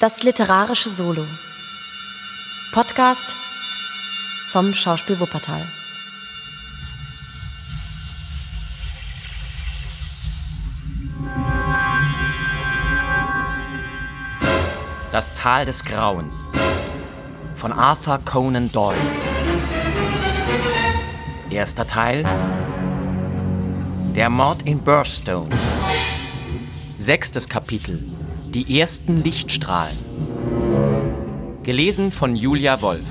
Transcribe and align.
Das 0.00 0.22
literarische 0.22 0.88
Solo. 0.88 1.26
Podcast 2.72 3.34
vom 4.50 4.72
Schauspiel 4.72 5.20
Wuppertal. 5.20 5.60
Das 15.12 15.34
Tal 15.34 15.66
des 15.66 15.84
Grauens 15.84 16.50
von 17.56 17.70
Arthur 17.70 18.20
Conan 18.24 18.72
Doyle. 18.72 18.96
Erster 21.50 21.86
Teil 21.86 22.24
Der 24.14 24.30
Mord 24.30 24.62
in 24.62 24.82
Burstone. 24.82 25.50
Sechstes 26.96 27.46
Kapitel 27.46 28.10
Die 28.54 28.80
ersten 28.80 29.22
Lichtstrahlen. 29.22 29.96
Gelesen 31.62 32.10
von 32.10 32.34
Julia 32.34 32.82
Wolf. 32.82 33.08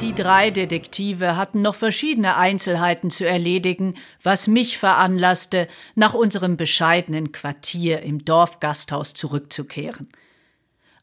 Die 0.00 0.14
drei 0.14 0.50
Detektive 0.50 1.36
hatten 1.36 1.60
noch 1.60 1.74
verschiedene 1.74 2.38
Einzelheiten 2.38 3.10
zu 3.10 3.28
erledigen, 3.28 3.96
was 4.22 4.48
mich 4.48 4.78
veranlasste, 4.78 5.68
nach 5.94 6.14
unserem 6.14 6.56
bescheidenen 6.56 7.30
Quartier 7.30 8.00
im 8.00 8.24
Dorfgasthaus 8.24 9.12
zurückzukehren. 9.12 10.08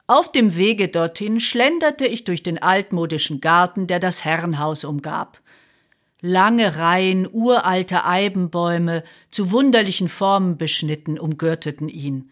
Auf 0.07 0.31
dem 0.31 0.55
Wege 0.55 0.87
dorthin 0.87 1.39
schlenderte 1.39 2.07
ich 2.07 2.23
durch 2.23 2.41
den 2.41 2.59
altmodischen 2.59 3.41
Garten, 3.41 3.85
der 3.85 3.99
das 3.99 4.25
Herrenhaus 4.25 4.85
umgab. 4.85 5.39
Lange 6.25 6.77
Reihen 6.77 7.27
uralter 7.29 8.07
Eibenbäume, 8.07 9.03
zu 9.29 9.51
wunderlichen 9.51 10.07
Formen 10.07 10.57
beschnitten, 10.57 11.19
umgürteten 11.19 11.89
ihn. 11.89 12.31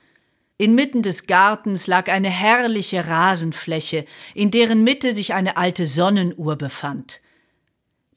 Inmitten 0.57 1.01
des 1.01 1.27
Gartens 1.27 1.87
lag 1.87 2.07
eine 2.07 2.29
herrliche 2.29 3.05
Rasenfläche, 3.05 4.05
in 4.33 4.49
deren 4.49 4.85
Mitte 4.85 5.11
sich 5.11 5.33
eine 5.33 5.57
alte 5.57 5.87
Sonnenuhr 5.87 6.55
befand. 6.55 7.19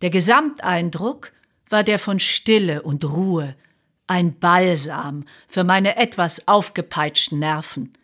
Der 0.00 0.10
Gesamteindruck 0.10 1.32
war 1.68 1.82
der 1.82 1.98
von 1.98 2.20
Stille 2.20 2.82
und 2.82 3.04
Ruhe, 3.04 3.56
ein 4.06 4.38
Balsam 4.38 5.24
für 5.48 5.64
meine 5.64 5.96
etwas 5.96 6.46
aufgepeitschten 6.46 7.40
Nerven. 7.40 7.94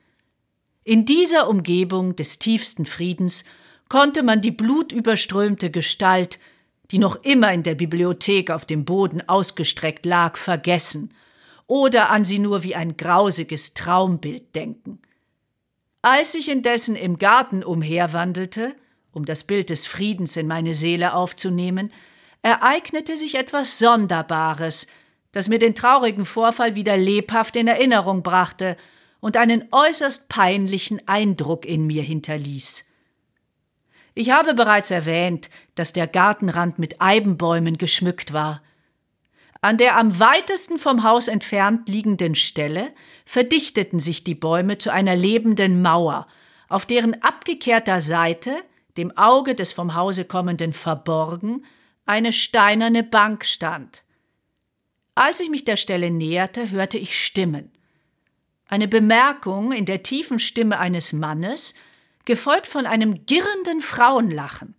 In 0.83 1.05
dieser 1.05 1.49
Umgebung 1.49 2.17
des 2.17 2.41
tiefsten 2.41 2.85
Friedens 2.85 3.45
konnte 3.89 4.25
man 4.25 4.41
die 4.41 4.51
blutüberströmte 4.51 5.71
Gestalt 5.71 6.41
die 6.91 6.99
noch 6.99 7.23
immer 7.23 7.53
in 7.53 7.63
der 7.63 7.75
Bibliothek 7.75 8.51
auf 8.51 8.65
dem 8.65 8.85
Boden 8.85 9.23
ausgestreckt 9.29 10.07
lag, 10.07 10.37
vergessen 10.37 11.15
oder 11.67 12.11
an 12.11 12.25
sie 12.25 12.41
nur 12.41 12.63
wie 12.65 12.75
ein 12.75 12.97
grausiges 12.97 13.75
Traumbild 13.75 14.55
denken. 14.57 15.01
Als 16.03 16.35
ich 16.35 16.49
indessen 16.49 16.97
im 16.97 17.19
Garten 17.19 17.63
umherwandelte, 17.63 18.75
um 19.13 19.25
das 19.25 19.45
Bild 19.45 19.71
des 19.71 19.87
Friedens 19.87 20.37
in 20.37 20.47
meine 20.47 20.75
Seele 20.75 21.15
aufzunehmen, 21.15 21.93
ereignete 22.43 23.17
sich 23.17 23.35
etwas 23.35 23.79
Sonderbares, 23.79 24.87
das 25.33 25.49
mir 25.49 25.59
den 25.59 25.75
traurigen 25.75 26.25
Vorfall 26.25 26.75
wieder 26.75 26.97
lebhaft 26.97 27.55
in 27.55 27.69
Erinnerung 27.69 28.23
brachte 28.23 28.77
und 29.21 29.37
einen 29.37 29.69
äußerst 29.71 30.29
peinlichen 30.29 31.07
Eindruck 31.07 31.67
in 31.67 31.87
mir 31.87 32.03
hinterließ. 32.03 32.90
Ich 34.15 34.31
habe 34.31 34.55
bereits 34.55 34.91
erwähnt, 34.91 35.51
dass 35.75 35.93
der 35.93 36.07
Gartenrand 36.07 36.79
mit 36.79 37.01
Eibenbäumen 37.01 37.79
geschmückt 37.79 38.33
war. 38.33 38.63
An 39.63 39.77
der 39.77 39.97
am 39.97 40.19
weitesten 40.19 40.79
vom 40.79 41.03
Haus 41.03 41.29
entfernt 41.29 41.89
liegenden 41.89 42.35
Stelle 42.35 42.93
verdichteten 43.27 43.99
sich 43.99 44.25
die 44.25 44.35
Bäume 44.35 44.79
zu 44.79 44.91
einer 44.91 45.15
lebenden 45.15 45.83
Mauer, 45.83 46.27
auf 46.69 46.87
deren 46.87 47.23
abgekehrter 47.23 48.01
Seite, 48.01 48.57
dem 48.97 49.17
Auge 49.17 49.55
des 49.55 49.73
vom 49.73 49.95
Hause 49.95 50.25
kommenden 50.25 50.73
verborgen, 50.73 51.65
eine 52.07 52.33
steinerne 52.33 53.05
Bank 53.05 53.45
stand. 53.45 54.03
Als 55.15 55.41
ich 55.41 55.51
mich 55.51 55.65
der 55.65 55.77
Stelle 55.77 56.11
näherte, 56.11 56.71
hörte 56.71 56.97
ich 56.97 57.23
Stimmen. 57.25 57.71
Eine 58.67 58.89
Bemerkung 58.89 59.73
in 59.73 59.85
der 59.85 60.03
tiefen 60.03 60.39
Stimme 60.39 60.79
eines 60.79 61.13
Mannes 61.13 61.75
gefolgt 62.25 62.67
von 62.67 62.87
einem 62.87 63.27
girrenden 63.27 63.81
Frauenlachen. 63.81 64.75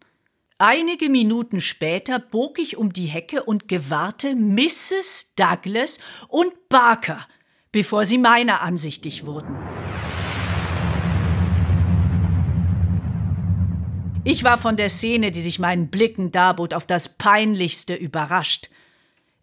Einige 0.58 1.10
Minuten 1.10 1.60
später 1.60 2.20
bog 2.20 2.60
ich 2.60 2.78
um 2.78 2.94
die 2.94 3.08
Hecke 3.08 3.44
und 3.44 3.68
gewahrte 3.68 4.36
Mrs. 4.36 5.34
Douglas 5.36 6.00
und 6.28 6.70
Barker, 6.70 7.28
bevor 7.72 8.06
sie 8.06 8.20
meiner 8.20 8.62
ansichtig 8.62 9.26
wurden. 9.26 9.58
Ich 14.24 14.44
war 14.44 14.60
von 14.60 14.78
der 14.78 14.90
Szene, 14.90 15.32
die 15.32 15.42
sich 15.42 15.58
meinen 15.58 15.90
Blicken 15.90 16.32
darbot, 16.32 16.76
auf 16.76 16.86
das 16.86 17.18
peinlichste 17.18 17.96
überrascht. 17.96 18.70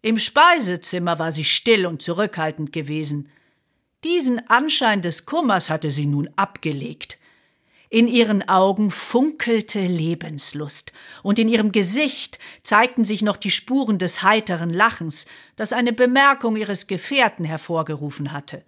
Im 0.01 0.17
Speisezimmer 0.17 1.19
war 1.19 1.33
sie 1.33 1.43
still 1.43 1.85
und 1.85 2.01
zurückhaltend 2.01 2.71
gewesen. 2.71 3.29
Diesen 4.05 4.49
Anschein 4.49 5.01
des 5.01 5.25
Kummers 5.25 5.69
hatte 5.69 5.91
sie 5.91 6.05
nun 6.05 6.29
abgelegt. 6.37 7.17
In 7.91 8.07
ihren 8.07 8.47
Augen 8.47 8.91
funkelte 8.91 9.79
Lebenslust, 9.79 10.93
und 11.23 11.39
in 11.39 11.47
ihrem 11.47 11.71
Gesicht 11.71 12.37
zeigten 12.61 13.03
sich 13.03 13.23
noch 13.23 13.35
die 13.35 13.49
Spuren 13.49 13.97
des 13.97 14.21
heiteren 14.21 14.69
Lachens, 14.69 15.25
das 15.55 15.73
eine 15.73 15.91
Bemerkung 15.91 16.55
ihres 16.55 16.85
Gefährten 16.85 17.45
hervorgerufen 17.45 18.31
hatte. 18.31 18.63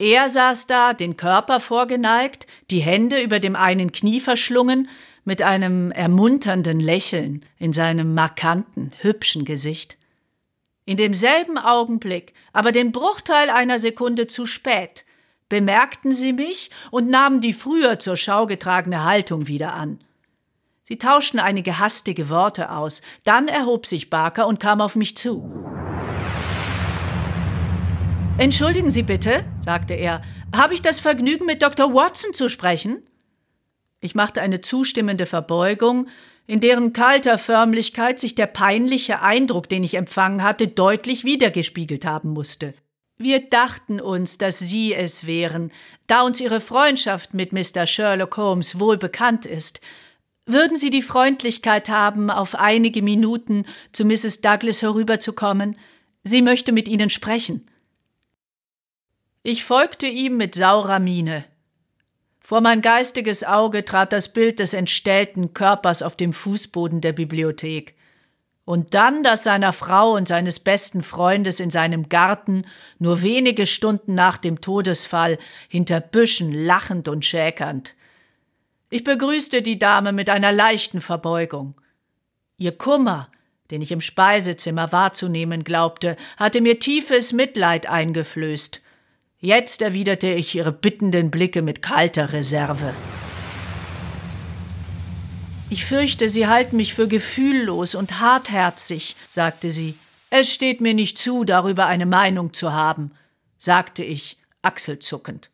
Er 0.00 0.28
saß 0.28 0.66
da, 0.66 0.94
den 0.94 1.16
Körper 1.16 1.60
vorgeneigt, 1.60 2.48
die 2.72 2.80
Hände 2.80 3.20
über 3.20 3.38
dem 3.38 3.54
einen 3.54 3.92
Knie 3.92 4.18
verschlungen, 4.18 4.88
mit 5.24 5.42
einem 5.42 5.92
ermunternden 5.92 6.80
Lächeln 6.80 7.44
in 7.58 7.72
seinem 7.72 8.14
markanten, 8.14 8.90
hübschen 9.00 9.44
Gesicht. 9.44 9.96
In 10.86 10.96
demselben 10.96 11.56
Augenblick, 11.56 12.32
aber 12.52 12.72
den 12.72 12.90
Bruchteil 12.90 13.48
einer 13.48 13.78
Sekunde 13.78 14.26
zu 14.26 14.44
spät, 14.46 15.04
bemerkten 15.50 16.12
sie 16.12 16.32
mich 16.32 16.70
und 16.90 17.10
nahmen 17.10 17.42
die 17.42 17.52
früher 17.52 17.98
zur 17.98 18.16
Schau 18.16 18.46
getragene 18.46 19.04
Haltung 19.04 19.46
wieder 19.46 19.74
an. 19.74 20.00
Sie 20.82 20.96
tauschten 20.96 21.38
einige 21.38 21.78
hastige 21.78 22.30
Worte 22.30 22.72
aus, 22.72 23.02
dann 23.24 23.46
erhob 23.46 23.84
sich 23.84 24.08
Barker 24.08 24.46
und 24.46 24.58
kam 24.58 24.80
auf 24.80 24.96
mich 24.96 25.16
zu. 25.16 25.52
Entschuldigen 28.38 28.90
Sie 28.90 29.02
bitte, 29.02 29.44
sagte 29.60 29.92
er, 29.92 30.22
habe 30.56 30.72
ich 30.72 30.80
das 30.80 30.98
Vergnügen, 30.98 31.44
mit 31.44 31.62
Dr. 31.62 31.92
Watson 31.92 32.32
zu 32.32 32.48
sprechen? 32.48 33.02
Ich 34.00 34.14
machte 34.14 34.40
eine 34.40 34.62
zustimmende 34.62 35.26
Verbeugung, 35.26 36.08
in 36.46 36.58
deren 36.58 36.92
kalter 36.92 37.38
Förmlichkeit 37.38 38.18
sich 38.18 38.34
der 38.34 38.46
peinliche 38.46 39.20
Eindruck, 39.20 39.68
den 39.68 39.84
ich 39.84 39.94
empfangen 39.94 40.42
hatte, 40.42 40.68
deutlich 40.68 41.24
wiedergespiegelt 41.24 42.06
haben 42.06 42.30
musste. 42.30 42.74
Wir 43.22 43.40
dachten 43.50 44.00
uns, 44.00 44.38
dass 44.38 44.60
Sie 44.60 44.94
es 44.94 45.26
wären, 45.26 45.72
da 46.06 46.22
uns 46.22 46.40
Ihre 46.40 46.58
Freundschaft 46.58 47.34
mit 47.34 47.52
Mr. 47.52 47.86
Sherlock 47.86 48.38
Holmes 48.38 48.80
wohl 48.80 48.96
bekannt 48.96 49.44
ist. 49.44 49.82
Würden 50.46 50.74
Sie 50.74 50.88
die 50.88 51.02
Freundlichkeit 51.02 51.90
haben, 51.90 52.30
auf 52.30 52.54
einige 52.54 53.02
Minuten 53.02 53.66
zu 53.92 54.06
Mrs. 54.06 54.40
Douglas 54.40 54.80
herüberzukommen? 54.80 55.76
Sie 56.24 56.40
möchte 56.40 56.72
mit 56.72 56.88
Ihnen 56.88 57.10
sprechen. 57.10 57.66
Ich 59.42 59.64
folgte 59.64 60.06
ihm 60.06 60.38
mit 60.38 60.54
saurer 60.54 60.98
Miene. 60.98 61.44
Vor 62.40 62.62
mein 62.62 62.80
geistiges 62.80 63.44
Auge 63.44 63.84
trat 63.84 64.14
das 64.14 64.32
Bild 64.32 64.60
des 64.60 64.72
entstellten 64.72 65.52
Körpers 65.52 66.02
auf 66.02 66.16
dem 66.16 66.32
Fußboden 66.32 67.02
der 67.02 67.12
Bibliothek 67.12 67.96
und 68.70 68.94
dann 68.94 69.24
das 69.24 69.42
seiner 69.42 69.72
Frau 69.72 70.12
und 70.12 70.28
seines 70.28 70.60
besten 70.60 71.02
Freundes 71.02 71.58
in 71.58 71.70
seinem 71.70 72.08
Garten 72.08 72.64
nur 73.00 73.20
wenige 73.20 73.66
Stunden 73.66 74.14
nach 74.14 74.36
dem 74.36 74.60
Todesfall 74.60 75.38
hinter 75.68 76.00
Büschen 76.00 76.52
lachend 76.52 77.08
und 77.08 77.24
schäkernd. 77.24 77.96
Ich 78.88 79.02
begrüßte 79.02 79.62
die 79.62 79.76
Dame 79.76 80.12
mit 80.12 80.30
einer 80.30 80.52
leichten 80.52 81.00
Verbeugung. 81.00 81.74
Ihr 82.58 82.70
Kummer, 82.70 83.28
den 83.72 83.82
ich 83.82 83.90
im 83.90 84.00
Speisezimmer 84.00 84.92
wahrzunehmen 84.92 85.64
glaubte, 85.64 86.16
hatte 86.36 86.60
mir 86.60 86.78
tiefes 86.78 87.32
Mitleid 87.32 87.88
eingeflößt. 87.88 88.80
Jetzt 89.40 89.82
erwiderte 89.82 90.28
ich 90.28 90.54
ihre 90.54 90.70
bittenden 90.70 91.32
Blicke 91.32 91.62
mit 91.62 91.82
kalter 91.82 92.32
Reserve. 92.32 92.92
Ich 95.72 95.84
fürchte, 95.84 96.28
Sie 96.28 96.48
halten 96.48 96.76
mich 96.76 96.94
für 96.94 97.06
gefühllos 97.06 97.94
und 97.94 98.18
hartherzig, 98.18 99.14
sagte 99.30 99.70
sie. 99.70 99.94
Es 100.28 100.52
steht 100.52 100.80
mir 100.80 100.94
nicht 100.94 101.16
zu, 101.16 101.44
darüber 101.44 101.86
eine 101.86 102.06
Meinung 102.06 102.52
zu 102.52 102.72
haben, 102.72 103.12
sagte 103.56 104.02
ich, 104.02 104.36
achselzuckend. 104.62 105.48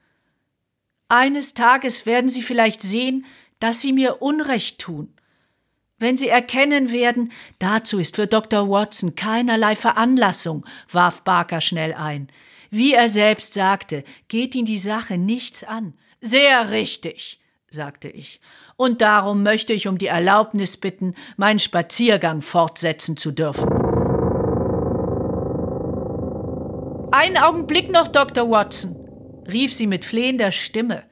Eines 1.08 1.52
Tages 1.52 2.06
werden 2.06 2.30
Sie 2.30 2.40
vielleicht 2.40 2.80
sehen, 2.80 3.26
dass 3.60 3.82
Sie 3.82 3.92
mir 3.92 4.22
Unrecht 4.22 4.78
tun. 4.78 5.12
Wenn 5.98 6.16
Sie 6.16 6.28
erkennen 6.28 6.92
werden, 6.92 7.30
dazu 7.58 7.98
ist 7.98 8.16
für 8.16 8.26
Dr. 8.26 8.70
Watson 8.70 9.16
keinerlei 9.16 9.76
Veranlassung, 9.76 10.64
warf 10.90 11.22
Barker 11.24 11.60
schnell 11.60 11.92
ein. 11.92 12.28
Wie 12.70 12.94
er 12.94 13.08
selbst 13.08 13.52
sagte, 13.52 14.02
geht 14.28 14.54
ihn 14.54 14.64
die 14.64 14.78
Sache 14.78 15.18
nichts 15.18 15.62
an. 15.62 15.92
Sehr 16.22 16.70
richtig, 16.70 17.38
sagte 17.70 18.08
ich. 18.08 18.40
Und 18.76 19.00
darum 19.00 19.42
möchte 19.42 19.72
ich 19.72 19.88
um 19.88 19.98
die 19.98 20.06
Erlaubnis 20.06 20.76
bitten, 20.76 21.14
meinen 21.36 21.58
Spaziergang 21.58 22.42
fortsetzen 22.42 23.16
zu 23.16 23.32
dürfen. 23.32 23.68
Einen 27.12 27.38
Augenblick 27.38 27.90
noch, 27.90 28.08
Dr. 28.08 28.50
Watson, 28.50 28.94
rief 29.48 29.72
sie 29.72 29.86
mit 29.86 30.04
flehender 30.04 30.52
Stimme. 30.52 31.04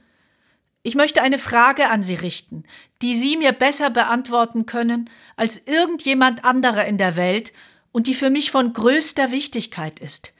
Ich 0.83 0.95
möchte 0.95 1.23
eine 1.23 1.39
Frage 1.39 1.89
an 1.89 2.03
Sie 2.03 2.15
richten, 2.15 2.65
die 3.01 3.15
Sie 3.15 3.39
mir 3.39 3.53
besser 3.53 3.89
beantworten 3.89 4.67
können 4.67 5.09
als 5.35 5.67
irgendjemand 5.67 6.45
anderer 6.45 6.85
in 6.85 6.99
der 6.99 7.17
Welt 7.17 7.55
und 7.91 8.07
die 8.07 8.13
für 8.13 8.29
mich 8.29 8.51
von 8.51 8.75
größter 8.75 9.31
Wichtigkeit 9.31 9.99
ist. 9.99 10.35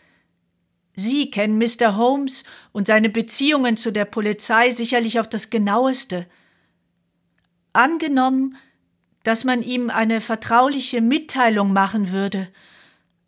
Sie 0.95 1.31
kennen 1.31 1.59
Mr. 1.59 1.97
Holmes 1.97 2.45
und 2.73 2.87
seine 2.87 3.09
Beziehungen 3.09 3.77
zu 3.77 3.91
der 3.91 4.05
Polizei 4.05 4.71
sicherlich 4.71 5.19
auf 5.19 5.29
das 5.29 5.51
genaueste. 5.51 6.27
Angenommen, 7.73 8.57
dass 9.25 9.45
man 9.45 9.63
ihm 9.63 9.91
eine 9.91 10.21
vertrauliche 10.21 11.01
Mitteilung 11.01 11.73
machen 11.73 12.13
würde, 12.13 12.49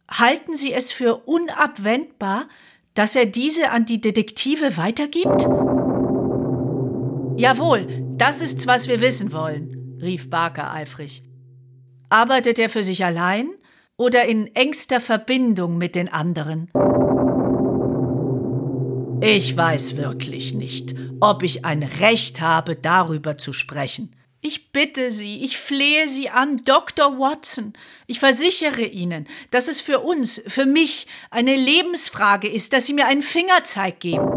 halten 0.08 0.56
Sie 0.56 0.72
es 0.72 0.92
für 0.92 1.16
unabwendbar, 1.26 2.48
dass 2.94 3.16
er 3.16 3.26
diese 3.26 3.70
an 3.70 3.84
die 3.84 4.00
Detektive 4.00 4.76
weitergibt? 4.76 5.42
Jawohl, 7.38 7.86
das 8.16 8.40
ist's, 8.40 8.66
was 8.66 8.88
wir 8.88 9.00
wissen 9.00 9.32
wollen, 9.32 9.98
rief 10.00 10.30
Barker 10.30 10.72
eifrig. 10.72 11.22
Arbeitet 12.08 12.58
er 12.58 12.68
für 12.68 12.82
sich 12.82 13.04
allein 13.04 13.50
oder 13.96 14.24
in 14.24 14.54
engster 14.54 15.00
Verbindung 15.00 15.76
mit 15.76 15.94
den 15.94 16.08
anderen? 16.10 16.70
Ich 19.20 19.56
weiß 19.56 19.96
wirklich 19.96 20.52
nicht, 20.52 20.94
ob 21.20 21.42
ich 21.42 21.64
ein 21.64 21.82
Recht 21.82 22.40
habe, 22.40 22.76
darüber 22.76 23.38
zu 23.38 23.52
sprechen. 23.52 24.14
Ich 24.42 24.72
bitte 24.72 25.10
Sie, 25.10 25.42
ich 25.42 25.56
flehe 25.56 26.06
Sie 26.06 26.28
an, 26.28 26.62
Dr. 26.64 27.18
Watson. 27.18 27.72
Ich 28.06 28.20
versichere 28.20 28.84
Ihnen, 28.84 29.26
dass 29.50 29.68
es 29.68 29.80
für 29.80 30.00
uns, 30.00 30.42
für 30.46 30.66
mich, 30.66 31.06
eine 31.30 31.56
Lebensfrage 31.56 32.46
ist, 32.46 32.72
dass 32.72 32.86
Sie 32.86 32.92
mir 32.92 33.06
einen 33.06 33.22
Fingerzeig 33.22 34.00
geben. 34.00 34.28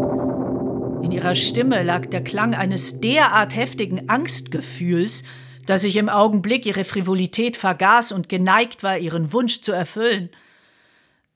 In 1.04 1.12
ihrer 1.12 1.34
Stimme 1.34 1.82
lag 1.82 2.06
der 2.06 2.24
Klang 2.24 2.54
eines 2.54 3.00
derart 3.00 3.54
heftigen 3.54 4.08
Angstgefühls, 4.08 5.24
dass 5.66 5.84
ich 5.84 5.96
im 5.96 6.08
Augenblick 6.08 6.64
ihre 6.66 6.84
Frivolität 6.84 7.56
vergaß 7.56 8.12
und 8.12 8.28
geneigt 8.28 8.82
war, 8.82 8.98
ihren 8.98 9.32
Wunsch 9.32 9.60
zu 9.60 9.72
erfüllen. 9.72 10.30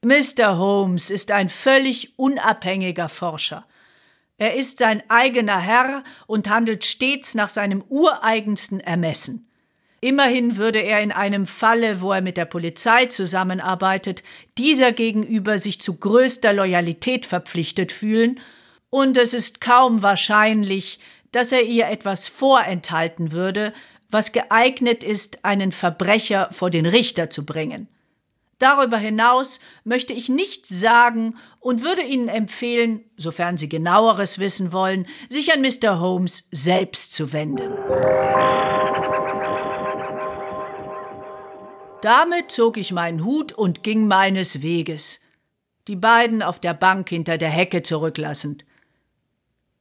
Mr. 0.04 0.58
Holmes 0.58 1.10
ist 1.10 1.30
ein 1.30 1.48
völlig 1.48 2.18
unabhängiger 2.18 3.08
Forscher. 3.08 3.66
Er 4.36 4.54
ist 4.54 4.78
sein 4.78 5.02
eigener 5.08 5.58
Herr 5.58 6.04
und 6.26 6.48
handelt 6.50 6.84
stets 6.84 7.34
nach 7.34 7.48
seinem 7.48 7.82
ureigensten 7.88 8.80
Ermessen. 8.80 9.48
Immerhin 10.00 10.58
würde 10.58 10.80
er 10.80 11.00
in 11.00 11.12
einem 11.12 11.46
Falle, 11.46 12.02
wo 12.02 12.12
er 12.12 12.20
mit 12.20 12.36
der 12.36 12.44
Polizei 12.44 13.06
zusammenarbeitet, 13.06 14.22
dieser 14.58 14.92
gegenüber 14.92 15.58
sich 15.58 15.80
zu 15.80 15.96
größter 15.96 16.52
Loyalität 16.52 17.24
verpflichtet 17.24 17.90
fühlen 17.90 18.40
und 18.90 19.16
es 19.16 19.32
ist 19.32 19.62
kaum 19.62 20.02
wahrscheinlich, 20.02 21.00
dass 21.32 21.52
er 21.52 21.62
ihr 21.62 21.88
etwas 21.88 22.28
vorenthalten 22.28 23.32
würde, 23.32 23.72
was 24.10 24.32
geeignet 24.32 25.02
ist, 25.02 25.44
einen 25.44 25.72
Verbrecher 25.72 26.48
vor 26.52 26.68
den 26.68 26.84
Richter 26.84 27.30
zu 27.30 27.46
bringen. 27.46 27.88
Darüber 28.58 28.96
hinaus 28.96 29.60
möchte 29.82 30.12
ich 30.12 30.28
nichts 30.28 30.68
sagen 30.68 31.36
und 31.60 31.82
würde 31.82 32.02
Ihnen 32.02 32.28
empfehlen, 32.28 33.04
sofern 33.16 33.56
Sie 33.56 33.68
genaueres 33.68 34.38
wissen 34.38 34.72
wollen, 34.72 35.06
sich 35.28 35.52
an 35.52 35.60
Mr. 35.60 36.00
Holmes 36.00 36.48
selbst 36.52 37.14
zu 37.14 37.32
wenden. 37.32 37.72
Damit 42.00 42.50
zog 42.52 42.76
ich 42.76 42.92
meinen 42.92 43.24
Hut 43.24 43.52
und 43.52 43.82
ging 43.82 44.06
meines 44.06 44.60
Weges, 44.62 45.20
die 45.88 45.96
beiden 45.96 46.42
auf 46.42 46.60
der 46.60 46.74
Bank 46.74 47.08
hinter 47.08 47.38
der 47.38 47.48
Hecke 47.48 47.82
zurücklassend. 47.82 48.64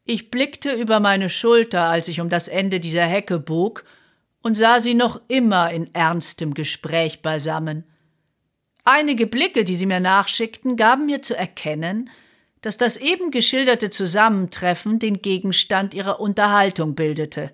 Ich 0.05 0.31
blickte 0.31 0.71
über 0.71 0.99
meine 0.99 1.29
Schulter, 1.29 1.85
als 1.85 2.07
ich 2.07 2.21
um 2.21 2.29
das 2.29 2.47
Ende 2.47 2.79
dieser 2.79 3.03
Hecke 3.03 3.39
bog, 3.39 3.83
und 4.41 4.55
sah 4.55 4.79
sie 4.79 4.93
noch 4.93 5.21
immer 5.27 5.71
in 5.71 5.93
ernstem 5.93 6.53
Gespräch 6.53 7.21
beisammen. 7.21 7.85
Einige 8.85 9.27
Blicke, 9.27 9.63
die 9.63 9.75
sie 9.75 9.85
mir 9.85 10.01
nachschickten, 10.01 10.75
gaben 10.75 11.05
mir 11.05 11.21
zu 11.21 11.37
erkennen, 11.37 12.09
dass 12.61 12.77
das 12.77 12.97
eben 12.97 13.31
geschilderte 13.31 13.89
Zusammentreffen 13.89 14.99
den 14.99 15.21
Gegenstand 15.21 15.93
ihrer 15.93 16.19
Unterhaltung 16.19 16.93
bildete. 16.93 17.51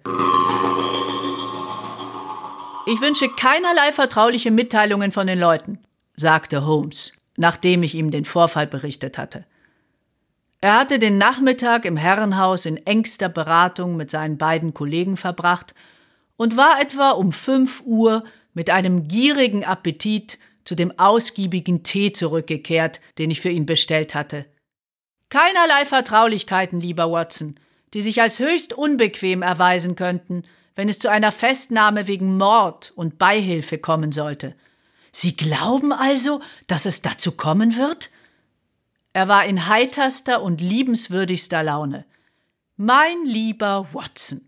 Ich 2.87 3.01
wünsche 3.01 3.29
keinerlei 3.29 3.91
vertrauliche 3.91 4.49
Mitteilungen 4.49 5.11
von 5.11 5.27
den 5.27 5.39
Leuten, 5.39 5.77
sagte 6.15 6.65
Holmes, 6.65 7.13
nachdem 7.37 7.83
ich 7.83 7.93
ihm 7.93 8.09
den 8.09 8.25
Vorfall 8.25 8.65
berichtet 8.65 9.19
hatte. 9.19 9.45
Er 10.61 10.79
hatte 10.79 10.97
den 10.97 11.19
Nachmittag 11.19 11.85
im 11.85 11.95
Herrenhaus 11.95 12.65
in 12.65 12.77
engster 12.77 13.29
Beratung 13.29 13.95
mit 13.95 14.09
seinen 14.09 14.39
beiden 14.39 14.73
Kollegen 14.73 15.15
verbracht 15.15 15.75
und 16.37 16.57
war 16.57 16.81
etwa 16.81 17.11
um 17.11 17.31
fünf 17.31 17.83
Uhr 17.85 18.23
mit 18.55 18.71
einem 18.71 19.07
gierigen 19.07 19.63
Appetit 19.63 20.39
zu 20.69 20.75
dem 20.75 20.99
ausgiebigen 20.99 21.81
Tee 21.81 22.13
zurückgekehrt, 22.13 23.01
den 23.17 23.31
ich 23.31 23.41
für 23.41 23.49
ihn 23.49 23.65
bestellt 23.65 24.13
hatte. 24.13 24.45
Keinerlei 25.29 25.83
Vertraulichkeiten, 25.83 26.79
lieber 26.79 27.11
Watson, 27.11 27.59
die 27.95 28.03
sich 28.03 28.21
als 28.21 28.37
höchst 28.37 28.73
unbequem 28.73 29.41
erweisen 29.41 29.95
könnten, 29.95 30.43
wenn 30.75 30.87
es 30.87 30.99
zu 30.99 31.09
einer 31.09 31.31
Festnahme 31.31 32.05
wegen 32.05 32.37
Mord 32.37 32.93
und 32.95 33.17
Beihilfe 33.17 33.79
kommen 33.79 34.11
sollte. 34.11 34.53
Sie 35.11 35.35
glauben 35.35 35.91
also, 35.91 36.39
dass 36.67 36.85
es 36.85 37.01
dazu 37.01 37.31
kommen 37.31 37.75
wird? 37.75 38.11
Er 39.11 39.27
war 39.27 39.45
in 39.47 39.65
heiterster 39.65 40.43
und 40.43 40.61
liebenswürdigster 40.61 41.63
Laune. 41.63 42.05
Mein 42.77 43.25
lieber 43.25 43.89
Watson, 43.91 44.47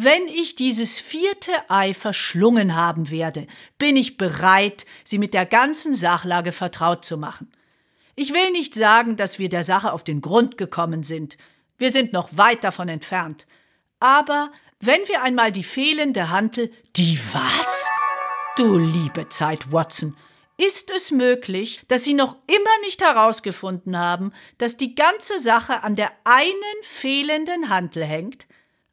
wenn 0.00 0.28
ich 0.28 0.54
dieses 0.54 1.00
vierte 1.00 1.50
Ei 1.68 1.92
verschlungen 1.92 2.76
haben 2.76 3.10
werde, 3.10 3.48
bin 3.78 3.96
ich 3.96 4.16
bereit, 4.16 4.86
Sie 5.02 5.18
mit 5.18 5.34
der 5.34 5.44
ganzen 5.44 5.92
Sachlage 5.92 6.52
vertraut 6.52 7.04
zu 7.04 7.18
machen. 7.18 7.50
Ich 8.14 8.32
will 8.32 8.52
nicht 8.52 8.76
sagen, 8.76 9.16
dass 9.16 9.40
wir 9.40 9.48
der 9.48 9.64
Sache 9.64 9.92
auf 9.92 10.04
den 10.04 10.20
Grund 10.20 10.56
gekommen 10.56 11.02
sind. 11.02 11.36
Wir 11.78 11.90
sind 11.90 12.12
noch 12.12 12.28
weit 12.36 12.62
davon 12.62 12.88
entfernt. 12.88 13.48
Aber 13.98 14.52
wenn 14.78 15.00
wir 15.08 15.20
einmal 15.22 15.50
die 15.50 15.64
fehlende 15.64 16.30
Hantel. 16.30 16.70
Die 16.94 17.18
was? 17.32 17.90
Du 18.56 18.78
liebe 18.78 19.28
Zeit, 19.30 19.72
Watson, 19.72 20.16
ist 20.56 20.92
es 20.94 21.10
möglich, 21.10 21.82
dass 21.88 22.04
Sie 22.04 22.14
noch 22.14 22.36
immer 22.46 22.78
nicht 22.84 23.02
herausgefunden 23.02 23.98
haben, 23.98 24.32
dass 24.58 24.76
die 24.76 24.94
ganze 24.94 25.40
Sache 25.40 25.82
an 25.82 25.96
der 25.96 26.12
einen 26.22 26.82
fehlenden 26.82 27.68
Hantel 27.68 28.04
hängt? 28.04 28.47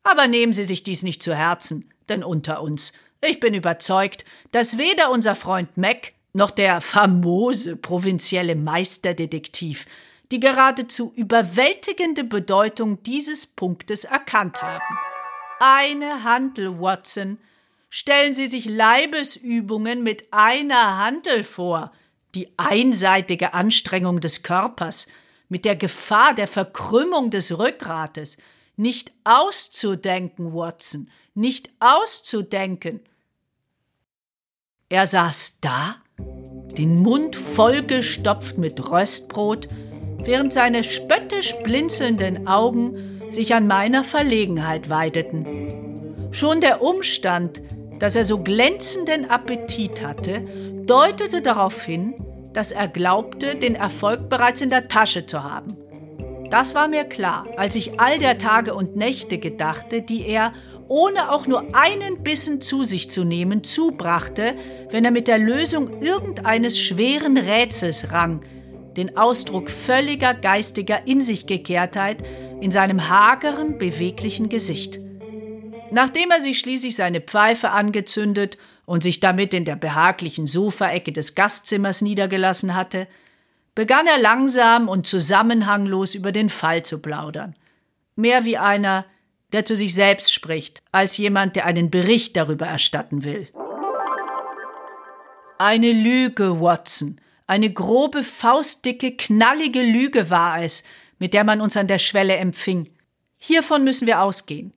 Aber 0.05 0.29
nehmen 0.29 0.53
Sie 0.53 0.63
sich 0.63 0.83
dies 0.83 1.03
nicht 1.03 1.21
zu 1.21 1.35
Herzen, 1.35 1.91
denn 2.07 2.23
unter 2.23 2.61
uns, 2.61 2.93
ich 3.21 3.41
bin 3.41 3.53
überzeugt, 3.53 4.23
dass 4.51 4.77
weder 4.77 5.11
unser 5.11 5.35
Freund 5.35 5.75
Mac 5.75 6.13
noch 6.31 6.51
der 6.51 6.79
famose 6.79 7.75
provinzielle 7.75 8.55
Meisterdetektiv 8.55 9.85
die 10.31 10.39
geradezu 10.39 11.11
überwältigende 11.15 12.23
Bedeutung 12.23 13.03
dieses 13.03 13.45
Punktes 13.45 14.05
erkannt 14.05 14.61
haben. 14.61 14.97
Eine 15.59 16.23
Hantel, 16.23 16.79
Watson, 16.79 17.37
Stellen 17.97 18.33
Sie 18.33 18.47
sich 18.47 18.65
Leibesübungen 18.65 20.03
mit 20.03 20.25
einer 20.31 20.97
Handel 20.97 21.45
vor, 21.45 21.93
die 22.35 22.49
einseitige 22.57 23.53
Anstrengung 23.53 24.19
des 24.19 24.43
Körpers, 24.43 25.07
mit 25.47 25.63
der 25.63 25.77
Gefahr 25.77 26.33
der 26.33 26.49
Verkrümmung 26.49 27.29
des 27.29 27.57
Rückgrates. 27.57 28.35
Nicht 28.77 29.13
auszudenken, 29.23 30.53
Watson, 30.53 31.09
nicht 31.33 31.69
auszudenken. 31.79 32.99
Er 34.89 35.07
saß 35.07 35.59
da, 35.61 35.95
den 36.77 37.01
Mund 37.01 37.35
vollgestopft 37.35 38.57
mit 38.57 38.91
Röstbrot, 38.91 39.67
während 40.23 40.53
seine 40.53 40.83
spöttisch 40.83 41.55
blinzelnden 41.63 42.47
Augen 42.47 43.21
sich 43.31 43.53
an 43.53 43.67
meiner 43.67 44.03
Verlegenheit 44.03 44.89
weideten. 44.89 46.29
Schon 46.31 46.59
der 46.59 46.81
Umstand, 46.81 47.61
dass 47.99 48.15
er 48.15 48.25
so 48.25 48.39
glänzenden 48.39 49.29
Appetit 49.29 50.01
hatte, 50.01 50.41
deutete 50.85 51.41
darauf 51.41 51.81
hin, 51.83 52.13
dass 52.53 52.71
er 52.71 52.87
glaubte, 52.87 53.55
den 53.55 53.75
Erfolg 53.75 54.29
bereits 54.29 54.61
in 54.61 54.69
der 54.69 54.87
Tasche 54.87 55.25
zu 55.25 55.43
haben. 55.43 55.77
Das 56.55 56.73
war 56.73 56.87
mir 56.87 57.03
klar, 57.03 57.45
als 57.57 57.75
ich 57.75 57.99
all 57.99 58.17
der 58.17 58.37
Tage 58.37 58.73
und 58.75 58.95
Nächte 58.95 59.39
gedachte, 59.39 60.01
die 60.01 60.25
er, 60.25 60.53
ohne 60.87 61.33
auch 61.33 61.47
nur 61.47 61.75
einen 61.75 62.23
Bissen 62.23 62.61
zu 62.61 62.85
sich 62.85 63.09
zu 63.09 63.25
nehmen, 63.25 63.65
zubrachte, 63.65 64.55
wenn 64.89 65.03
er 65.03 65.11
mit 65.11 65.27
der 65.27 65.37
Lösung 65.37 66.01
irgendeines 66.01 66.79
schweren 66.79 67.35
Rätsels 67.35 68.13
rang, 68.13 68.39
den 68.95 69.17
Ausdruck 69.17 69.69
völliger 69.69 70.33
geistiger 70.33 71.05
In 71.05 71.19
sich 71.19 71.45
Gekehrtheit 71.45 72.23
in 72.61 72.71
seinem 72.71 73.09
hageren, 73.09 73.77
beweglichen 73.77 74.47
Gesicht. 74.47 74.97
Nachdem 75.91 76.31
er 76.31 76.39
sich 76.39 76.57
schließlich 76.59 76.95
seine 76.95 77.19
Pfeife 77.19 77.71
angezündet 77.71 78.57
und 78.85 79.03
sich 79.03 79.19
damit 79.19 79.53
in 79.53 79.65
der 79.65 79.75
behaglichen 79.75 80.47
Sofaecke 80.47 81.11
des 81.11 81.35
Gastzimmers 81.35 82.01
niedergelassen 82.01 82.75
hatte, 82.75 83.07
begann 83.75 84.07
er 84.07 84.17
langsam 84.17 84.87
und 84.87 85.05
zusammenhanglos 85.05 86.15
über 86.15 86.31
den 86.31 86.49
Fall 86.49 86.83
zu 86.83 86.99
plaudern. 86.99 87.55
Mehr 88.15 88.45
wie 88.45 88.57
einer, 88.57 89.05
der 89.51 89.65
zu 89.65 89.75
sich 89.75 89.93
selbst 89.93 90.33
spricht, 90.33 90.81
als 90.91 91.17
jemand, 91.17 91.55
der 91.55 91.65
einen 91.65 91.91
Bericht 91.91 92.35
darüber 92.35 92.65
erstatten 92.65 93.23
will. 93.23 93.47
Eine 95.57 95.91
Lüge, 95.91 96.59
Watson, 96.59 97.19
eine 97.47 97.71
grobe, 97.71 98.23
faustdicke, 98.23 99.15
knallige 99.15 99.81
Lüge 99.81 100.29
war 100.29 100.61
es, 100.63 100.83
mit 101.19 101.33
der 101.33 101.43
man 101.43 101.61
uns 101.61 101.77
an 101.77 101.87
der 101.87 101.99
Schwelle 101.99 102.35
empfing. 102.37 102.89
Hiervon 103.37 103.83
müssen 103.83 104.07
wir 104.07 104.21
ausgehen. 104.21 104.73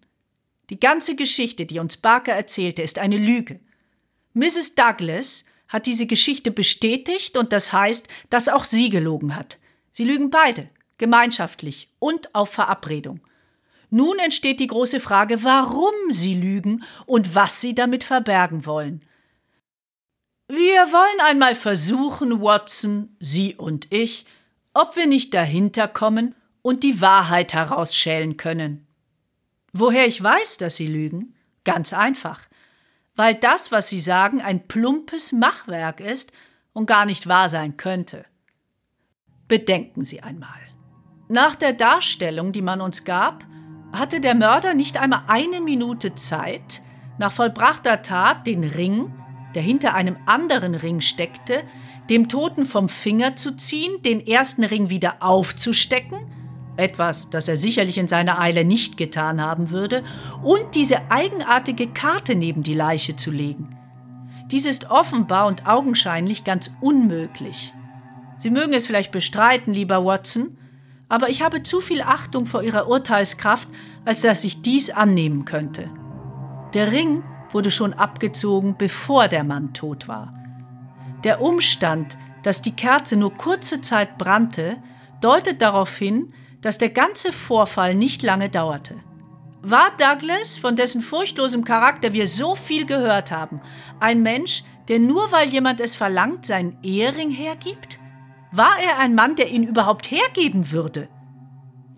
Die 0.70 0.78
ganze 0.78 1.16
Geschichte, 1.16 1.64
die 1.64 1.78
uns 1.78 1.96
Barker 1.96 2.32
erzählte, 2.32 2.82
ist 2.82 2.98
eine 2.98 3.16
Lüge. 3.16 3.60
Mrs. 4.34 4.74
Douglas 4.74 5.44
hat 5.68 5.86
diese 5.86 6.06
Geschichte 6.06 6.50
bestätigt 6.50 7.36
und 7.36 7.52
das 7.52 7.72
heißt, 7.72 8.08
dass 8.30 8.48
auch 8.48 8.64
sie 8.64 8.90
gelogen 8.90 9.36
hat. 9.36 9.58
Sie 9.90 10.04
lügen 10.04 10.30
beide, 10.30 10.68
gemeinschaftlich 10.96 11.88
und 11.98 12.34
auf 12.34 12.50
Verabredung. 12.50 13.20
Nun 13.90 14.18
entsteht 14.18 14.60
die 14.60 14.66
große 14.66 15.00
Frage, 15.00 15.44
warum 15.44 15.94
sie 16.10 16.34
lügen 16.34 16.84
und 17.06 17.34
was 17.34 17.60
sie 17.60 17.74
damit 17.74 18.04
verbergen 18.04 18.66
wollen. 18.66 19.02
Wir 20.50 20.92
wollen 20.92 21.20
einmal 21.20 21.54
versuchen, 21.54 22.40
Watson, 22.40 23.14
Sie 23.20 23.54
und 23.54 23.92
ich, 23.92 24.24
ob 24.72 24.96
wir 24.96 25.06
nicht 25.06 25.34
dahinter 25.34 25.88
kommen 25.88 26.34
und 26.62 26.82
die 26.82 27.02
Wahrheit 27.02 27.52
herausschälen 27.52 28.38
können. 28.38 28.86
Woher 29.74 30.06
ich 30.06 30.22
weiß, 30.22 30.56
dass 30.56 30.76
Sie 30.76 30.86
lügen? 30.86 31.34
Ganz 31.64 31.92
einfach 31.92 32.47
weil 33.18 33.34
das, 33.34 33.72
was 33.72 33.88
sie 33.88 33.98
sagen, 33.98 34.40
ein 34.40 34.68
plumpes 34.68 35.32
Machwerk 35.32 35.98
ist 35.98 36.30
und 36.72 36.86
gar 36.86 37.04
nicht 37.04 37.26
wahr 37.26 37.48
sein 37.48 37.76
könnte. 37.76 38.24
Bedenken 39.48 40.04
Sie 40.04 40.22
einmal. 40.22 40.60
Nach 41.28 41.56
der 41.56 41.72
Darstellung, 41.72 42.52
die 42.52 42.62
man 42.62 42.80
uns 42.80 43.04
gab, 43.04 43.44
hatte 43.92 44.20
der 44.20 44.36
Mörder 44.36 44.72
nicht 44.72 44.98
einmal 44.98 45.24
eine 45.26 45.60
Minute 45.60 46.14
Zeit, 46.14 46.80
nach 47.18 47.32
vollbrachter 47.32 48.02
Tat 48.02 48.46
den 48.46 48.62
Ring, 48.62 49.12
der 49.56 49.62
hinter 49.62 49.94
einem 49.94 50.16
anderen 50.26 50.76
Ring 50.76 51.00
steckte, 51.00 51.64
dem 52.08 52.28
Toten 52.28 52.66
vom 52.66 52.88
Finger 52.88 53.34
zu 53.34 53.56
ziehen, 53.56 54.00
den 54.02 54.24
ersten 54.24 54.62
Ring 54.62 54.90
wieder 54.90 55.16
aufzustecken 55.24 56.20
etwas, 56.78 57.30
das 57.30 57.48
er 57.48 57.56
sicherlich 57.56 57.98
in 57.98 58.08
seiner 58.08 58.40
Eile 58.40 58.64
nicht 58.64 58.96
getan 58.96 59.42
haben 59.42 59.70
würde, 59.70 60.04
und 60.42 60.74
diese 60.74 61.10
eigenartige 61.10 61.88
Karte 61.88 62.34
neben 62.34 62.62
die 62.62 62.74
Leiche 62.74 63.16
zu 63.16 63.30
legen. 63.30 63.76
Dies 64.50 64.64
ist 64.64 64.90
offenbar 64.90 65.46
und 65.46 65.66
augenscheinlich 65.66 66.44
ganz 66.44 66.74
unmöglich. 66.80 67.74
Sie 68.38 68.50
mögen 68.50 68.72
es 68.72 68.86
vielleicht 68.86 69.12
bestreiten, 69.12 69.74
lieber 69.74 70.04
Watson, 70.04 70.56
aber 71.08 71.28
ich 71.28 71.42
habe 71.42 71.62
zu 71.62 71.80
viel 71.80 72.02
Achtung 72.02 72.46
vor 72.46 72.62
Ihrer 72.62 72.88
Urteilskraft, 72.88 73.68
als 74.04 74.20
dass 74.20 74.44
ich 74.44 74.62
dies 74.62 74.90
annehmen 74.90 75.44
könnte. 75.44 75.90
Der 76.74 76.92
Ring 76.92 77.22
wurde 77.50 77.70
schon 77.70 77.94
abgezogen, 77.94 78.76
bevor 78.76 79.28
der 79.28 79.44
Mann 79.44 79.72
tot 79.72 80.06
war. 80.06 80.34
Der 81.24 81.40
Umstand, 81.40 82.16
dass 82.42 82.62
die 82.62 82.76
Kerze 82.76 83.16
nur 83.16 83.34
kurze 83.34 83.80
Zeit 83.80 84.18
brannte, 84.18 84.76
deutet 85.20 85.60
darauf 85.60 85.96
hin, 85.96 86.32
dass 86.60 86.78
der 86.78 86.90
ganze 86.90 87.32
Vorfall 87.32 87.94
nicht 87.94 88.22
lange 88.22 88.48
dauerte. 88.48 88.96
War 89.62 89.90
Douglas, 89.96 90.58
von 90.58 90.76
dessen 90.76 91.02
furchtlosem 91.02 91.64
Charakter 91.64 92.12
wir 92.12 92.26
so 92.26 92.54
viel 92.54 92.86
gehört 92.86 93.30
haben, 93.30 93.60
ein 94.00 94.22
Mensch, 94.22 94.62
der 94.88 94.98
nur 94.98 95.32
weil 95.32 95.48
jemand 95.48 95.80
es 95.80 95.96
verlangt, 95.96 96.46
seinen 96.46 96.78
Ehering 96.82 97.30
hergibt? 97.30 97.98
War 98.52 98.78
er 98.78 98.98
ein 98.98 99.14
Mann, 99.14 99.36
der 99.36 99.50
ihn 99.50 99.64
überhaupt 99.64 100.10
hergeben 100.10 100.70
würde? 100.70 101.08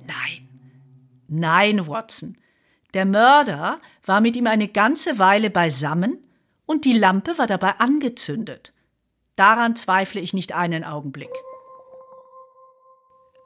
Nein. 0.07 0.49
Nein, 1.29 1.87
Watson. 1.87 2.37
Der 2.95 3.05
Mörder 3.05 3.79
war 4.05 4.21
mit 4.21 4.37
ihm 4.37 4.49
eine 4.49 4.67
ganze 4.67 5.19
Weile 5.19 5.51
beisammen 5.51 6.19
und 6.67 6.85
die 6.85 6.99
Lampe 6.99 7.39
war 7.39 7.47
dabei 7.47 7.79
angezündet. 7.79 8.73
Daran 9.37 9.77
zweifle 9.77 10.21
ich 10.21 10.35
nicht 10.35 10.53
einen 10.53 10.83
Augenblick. 10.83 11.31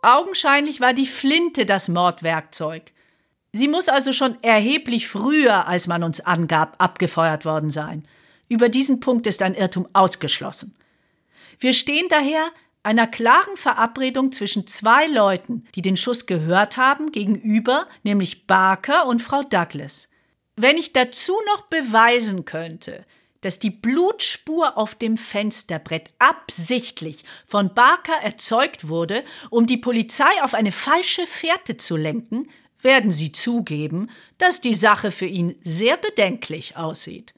Augenscheinlich 0.05 0.83
war 0.83 0.93
die 0.93 1.07
Flinte 1.07 1.65
das 1.65 1.89
Mordwerkzeug. 1.89 2.93
Sie 3.53 3.69
muss 3.69 3.89
also 3.89 4.13
schon 4.13 4.37
erheblich 4.43 5.09
früher, 5.09 5.67
als 5.67 5.87
man 5.87 6.03
uns 6.03 6.21
angab, 6.21 6.75
abgefeuert 6.77 7.47
worden 7.47 7.71
sein. 7.71 8.07
Über 8.47 8.69
diesen 8.69 9.01
Punkt 9.01 9.27
ist 9.27 9.41
ein 9.41 9.55
Irrtum 9.55 9.89
ausgeschlossen. 9.95 10.77
Wir 11.59 11.73
stehen 11.73 12.09
daher 12.11 12.51
einer 12.83 13.07
klaren 13.07 13.57
Verabredung 13.57 14.31
zwischen 14.31 14.67
zwei 14.67 15.07
Leuten, 15.07 15.65
die 15.75 15.81
den 15.81 15.97
Schuss 15.97 16.27
gehört 16.27 16.77
haben, 16.77 17.11
gegenüber, 17.11 17.87
nämlich 18.03 18.47
Barker 18.47 19.07
und 19.07 19.23
Frau 19.23 19.43
Douglas. 19.43 20.11
Wenn 20.55 20.77
ich 20.77 20.93
dazu 20.93 21.33
noch 21.47 21.63
beweisen 21.63 22.45
könnte, 22.45 23.07
dass 23.45 23.59
die 23.59 23.71
Blutspur 23.71 24.79
auf 24.79 24.95
dem 24.95 25.17
Fensterbrett 25.19 26.11
absichtlich 26.19 27.25
von 27.47 27.75
Barker 27.75 28.17
erzeugt 28.23 28.89
wurde, 28.89 29.23
um 29.51 29.67
die 29.67 29.77
Polizei 29.77 30.43
auf 30.43 30.55
eine 30.55 30.73
falsche 30.73 31.27
Fährte 31.27 31.77
zu 31.77 31.97
lenken, 31.97 32.49
werden 32.81 33.11
Sie 33.11 33.33
zugeben, 33.33 34.11
dass 34.39 34.61
die 34.61 34.75
Sache 34.75 35.11
für 35.11 35.27
ihn 35.27 35.57
sehr 35.63 35.97
bedenklich 35.97 36.77
aussieht. 36.77 37.35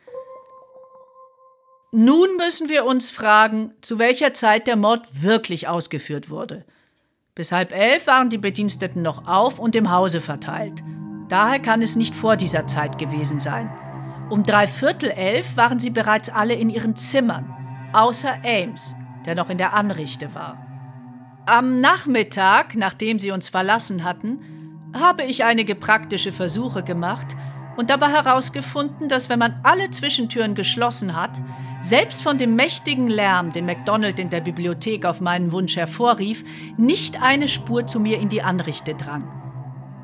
Nun 1.92 2.36
müssen 2.36 2.68
wir 2.68 2.84
uns 2.84 3.10
fragen, 3.10 3.72
zu 3.80 3.98
welcher 3.98 4.34
Zeit 4.34 4.66
der 4.66 4.76
Mord 4.76 5.06
wirklich 5.22 5.66
ausgeführt 5.66 6.30
wurde. 6.30 6.64
Bis 7.34 7.52
halb 7.52 7.72
elf 7.72 8.06
waren 8.06 8.30
die 8.30 8.38
Bediensteten 8.38 9.02
noch 9.02 9.26
auf 9.26 9.58
und 9.58 9.74
im 9.74 9.90
Hause 9.90 10.20
verteilt. 10.20 10.82
Daher 11.28 11.58
kann 11.58 11.82
es 11.82 11.96
nicht 11.96 12.14
vor 12.14 12.36
dieser 12.36 12.66
Zeit 12.66 12.98
gewesen 12.98 13.40
sein. 13.40 13.85
Um 14.28 14.42
drei 14.42 14.66
Viertel 14.66 15.10
elf 15.10 15.56
waren 15.56 15.78
sie 15.78 15.90
bereits 15.90 16.28
alle 16.28 16.54
in 16.54 16.68
ihren 16.68 16.96
Zimmern, 16.96 17.54
außer 17.92 18.38
Ames, 18.44 18.96
der 19.24 19.36
noch 19.36 19.50
in 19.50 19.58
der 19.58 19.72
Anrichte 19.72 20.34
war. 20.34 20.66
Am 21.46 21.78
Nachmittag, 21.78 22.74
nachdem 22.74 23.20
sie 23.20 23.30
uns 23.30 23.48
verlassen 23.48 24.02
hatten, 24.02 24.40
habe 24.92 25.22
ich 25.22 25.44
einige 25.44 25.76
praktische 25.76 26.32
Versuche 26.32 26.82
gemacht 26.82 27.36
und 27.76 27.88
dabei 27.90 28.08
herausgefunden, 28.08 29.08
dass 29.08 29.28
wenn 29.28 29.38
man 29.38 29.60
alle 29.62 29.90
Zwischentüren 29.90 30.56
geschlossen 30.56 31.14
hat, 31.14 31.38
selbst 31.80 32.22
von 32.22 32.36
dem 32.36 32.56
mächtigen 32.56 33.06
Lärm, 33.06 33.52
den 33.52 33.66
MacDonald 33.66 34.18
in 34.18 34.30
der 34.30 34.40
Bibliothek 34.40 35.04
auf 35.04 35.20
meinen 35.20 35.52
Wunsch 35.52 35.76
hervorrief, 35.76 36.42
nicht 36.76 37.22
eine 37.22 37.46
Spur 37.46 37.86
zu 37.86 38.00
mir 38.00 38.18
in 38.18 38.28
die 38.28 38.42
Anrichte 38.42 38.94
drang. 38.94 39.30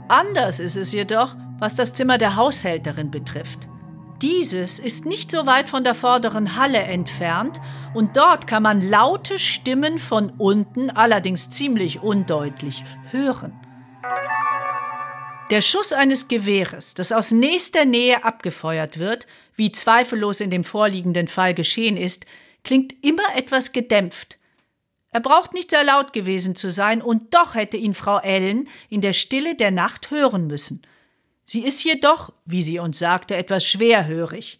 Anders 0.06 0.60
ist 0.60 0.76
es 0.76 0.92
jedoch, 0.92 1.34
was 1.58 1.74
das 1.74 1.92
Zimmer 1.92 2.18
der 2.18 2.36
Haushälterin 2.36 3.10
betrifft. 3.10 3.68
Dieses 4.22 4.78
ist 4.78 5.04
nicht 5.04 5.32
so 5.32 5.46
weit 5.46 5.68
von 5.68 5.82
der 5.82 5.96
vorderen 5.96 6.54
Halle 6.54 6.78
entfernt 6.78 7.60
und 7.92 8.16
dort 8.16 8.46
kann 8.46 8.62
man 8.62 8.80
laute 8.80 9.40
Stimmen 9.40 9.98
von 9.98 10.30
unten, 10.38 10.90
allerdings 10.90 11.50
ziemlich 11.50 12.04
undeutlich, 12.04 12.84
hören. 13.10 13.52
Der 15.50 15.60
Schuss 15.60 15.92
eines 15.92 16.28
Gewehres, 16.28 16.94
das 16.94 17.10
aus 17.10 17.32
nächster 17.32 17.84
Nähe 17.84 18.24
abgefeuert 18.24 19.00
wird, 19.00 19.26
wie 19.56 19.72
zweifellos 19.72 20.40
in 20.40 20.50
dem 20.50 20.62
vorliegenden 20.62 21.26
Fall 21.26 21.52
geschehen 21.52 21.96
ist, 21.96 22.24
klingt 22.62 22.94
immer 23.04 23.34
etwas 23.34 23.72
gedämpft. 23.72 24.38
Er 25.10 25.20
braucht 25.20 25.52
nicht 25.52 25.70
sehr 25.70 25.82
laut 25.82 26.12
gewesen 26.12 26.54
zu 26.54 26.70
sein, 26.70 27.02
und 27.02 27.34
doch 27.34 27.56
hätte 27.56 27.76
ihn 27.76 27.92
Frau 27.92 28.18
Ellen 28.20 28.68
in 28.88 29.00
der 29.00 29.14
Stille 29.14 29.56
der 29.56 29.72
Nacht 29.72 30.12
hören 30.12 30.46
müssen. 30.46 30.82
Sie 31.52 31.66
ist 31.66 31.84
jedoch, 31.84 32.32
wie 32.46 32.62
sie 32.62 32.78
uns 32.78 32.98
sagte, 32.98 33.36
etwas 33.36 33.66
schwerhörig. 33.66 34.58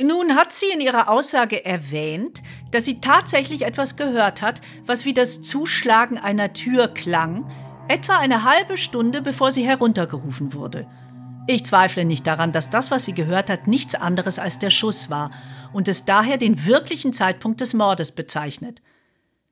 Nun 0.00 0.34
hat 0.34 0.54
sie 0.54 0.70
in 0.72 0.80
ihrer 0.80 1.10
Aussage 1.10 1.62
erwähnt, 1.62 2.40
dass 2.70 2.86
sie 2.86 3.02
tatsächlich 3.02 3.66
etwas 3.66 3.96
gehört 3.96 4.40
hat, 4.40 4.62
was 4.86 5.04
wie 5.04 5.12
das 5.12 5.42
Zuschlagen 5.42 6.16
einer 6.16 6.54
Tür 6.54 6.88
klang, 6.88 7.52
etwa 7.86 8.16
eine 8.16 8.44
halbe 8.44 8.78
Stunde 8.78 9.20
bevor 9.20 9.52
sie 9.52 9.66
heruntergerufen 9.66 10.54
wurde. 10.54 10.88
Ich 11.48 11.66
zweifle 11.66 12.06
nicht 12.06 12.26
daran, 12.26 12.50
dass 12.50 12.70
das, 12.70 12.90
was 12.90 13.04
sie 13.04 13.12
gehört 13.12 13.50
hat, 13.50 13.66
nichts 13.66 13.94
anderes 13.94 14.38
als 14.38 14.58
der 14.58 14.70
Schuss 14.70 15.10
war 15.10 15.32
und 15.74 15.86
es 15.86 16.06
daher 16.06 16.38
den 16.38 16.64
wirklichen 16.64 17.12
Zeitpunkt 17.12 17.60
des 17.60 17.74
Mordes 17.74 18.10
bezeichnet. 18.10 18.80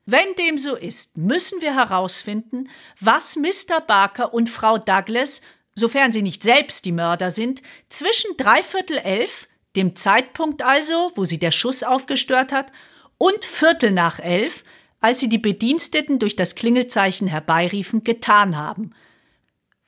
Wenn 0.07 0.35
dem 0.39 0.57
so 0.57 0.77
ist, 0.77 1.19
müssen 1.19 1.61
wir 1.61 1.75
herausfinden, 1.75 2.71
was 2.99 3.37
Mr. 3.37 3.83
Barker 3.87 4.33
und 4.33 4.49
Frau 4.49 4.79
Douglas, 4.79 5.43
sofern 5.75 6.12
sie 6.12 6.23
nicht 6.23 6.43
selbst 6.43 6.85
die 6.85 6.93
Mörder 6.93 7.31
sind, 7.31 7.62
zwischen 7.89 8.37
dreiviertel 8.37 8.99
elf, 8.99 9.49
dem 9.77 9.97
Zeitpunkt 9.97 10.62
also, 10.62 11.12
wo 11.15 11.25
sie 11.25 11.39
der 11.39 11.53
Schuss 11.53 11.83
aufgestört 11.83 12.53
hat, 12.53 12.73
und 13.19 13.45
Viertel 13.45 13.93
nach 13.93 14.19
elf, 14.19 14.65
als 15.00 15.21
sie 15.21 15.29
die 15.29 15.39
Bediensteten 15.39 16.19
durch 16.19 16.37
das 16.37 16.55
Klingelzeichen 16.55 17.27
herbeiriefen, 17.27 18.05
getan 18.05 18.57
haben. 18.57 18.93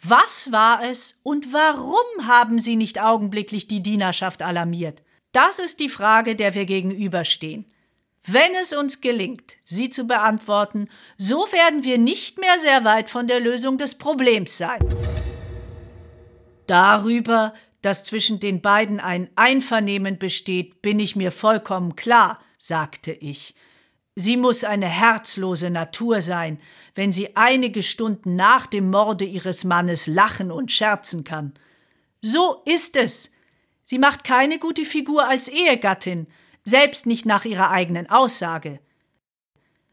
Was 0.03 0.51
war 0.51 0.83
es 0.85 1.21
und 1.23 1.53
warum 1.53 2.27
haben 2.27 2.59
sie 2.59 2.77
nicht 2.77 3.01
augenblicklich 3.01 3.69
die 3.69 3.83
Dienerschaft 3.83 4.43
alarmiert? 4.43 5.03
Das 5.33 5.59
ist 5.59 5.81
die 5.81 5.89
Frage, 5.89 6.35
der 6.35 6.55
wir 6.55 6.67
gegenüberstehen. 6.67 7.67
Wenn 8.27 8.55
es 8.55 8.73
uns 8.73 9.01
gelingt, 9.01 9.57
sie 9.63 9.91
zu 9.91 10.07
beantworten, 10.07 10.89
so 11.19 11.47
werden 11.53 11.85
wir 11.85 11.99
nicht 11.99 12.39
mehr 12.39 12.59
sehr 12.59 12.85
weit 12.85 13.11
von 13.11 13.27
der 13.27 13.41
Lösung 13.41 13.79
des 13.79 13.97
Problems 13.97 14.59
sein. 14.59 14.81
Darüber, 16.67 17.55
dass 17.83 18.05
zwischen 18.05 18.41
den 18.41 18.61
beiden 18.61 19.01
ein 19.01 19.29
Einvernehmen 19.35 20.19
besteht, 20.19 20.83
bin 20.83 21.01
ich 21.01 21.17
mir 21.17 21.33
vollkommen 21.33 21.97
klar, 21.97 22.41
sagte 22.59 23.13
ich. 23.13 23.55
Sie 24.15 24.37
muss 24.37 24.63
eine 24.63 24.87
herzlose 24.87 25.71
Natur 25.71 26.21
sein, 26.21 26.61
wenn 26.95 27.13
sie 27.13 27.35
einige 27.35 27.83
Stunden 27.83 28.37
nach 28.37 28.67
dem 28.67 28.91
Morde 28.91 29.25
ihres 29.25 29.65
Mannes 29.65 30.07
lachen 30.07 30.51
und 30.51 30.71
scherzen 30.71 31.25
kann. 31.25 31.55
So 32.21 32.63
ist 32.67 32.97
es. 32.97 33.33
Sie 33.83 33.99
macht 33.99 34.23
keine 34.23 34.59
gute 34.59 34.85
Figur 34.85 35.27
als 35.27 35.49
Ehegattin, 35.49 36.27
selbst 36.63 37.07
nicht 37.07 37.27
nach 37.27 37.45
ihrer 37.45 37.71
eigenen 37.71 38.09
Aussage. 38.09 38.81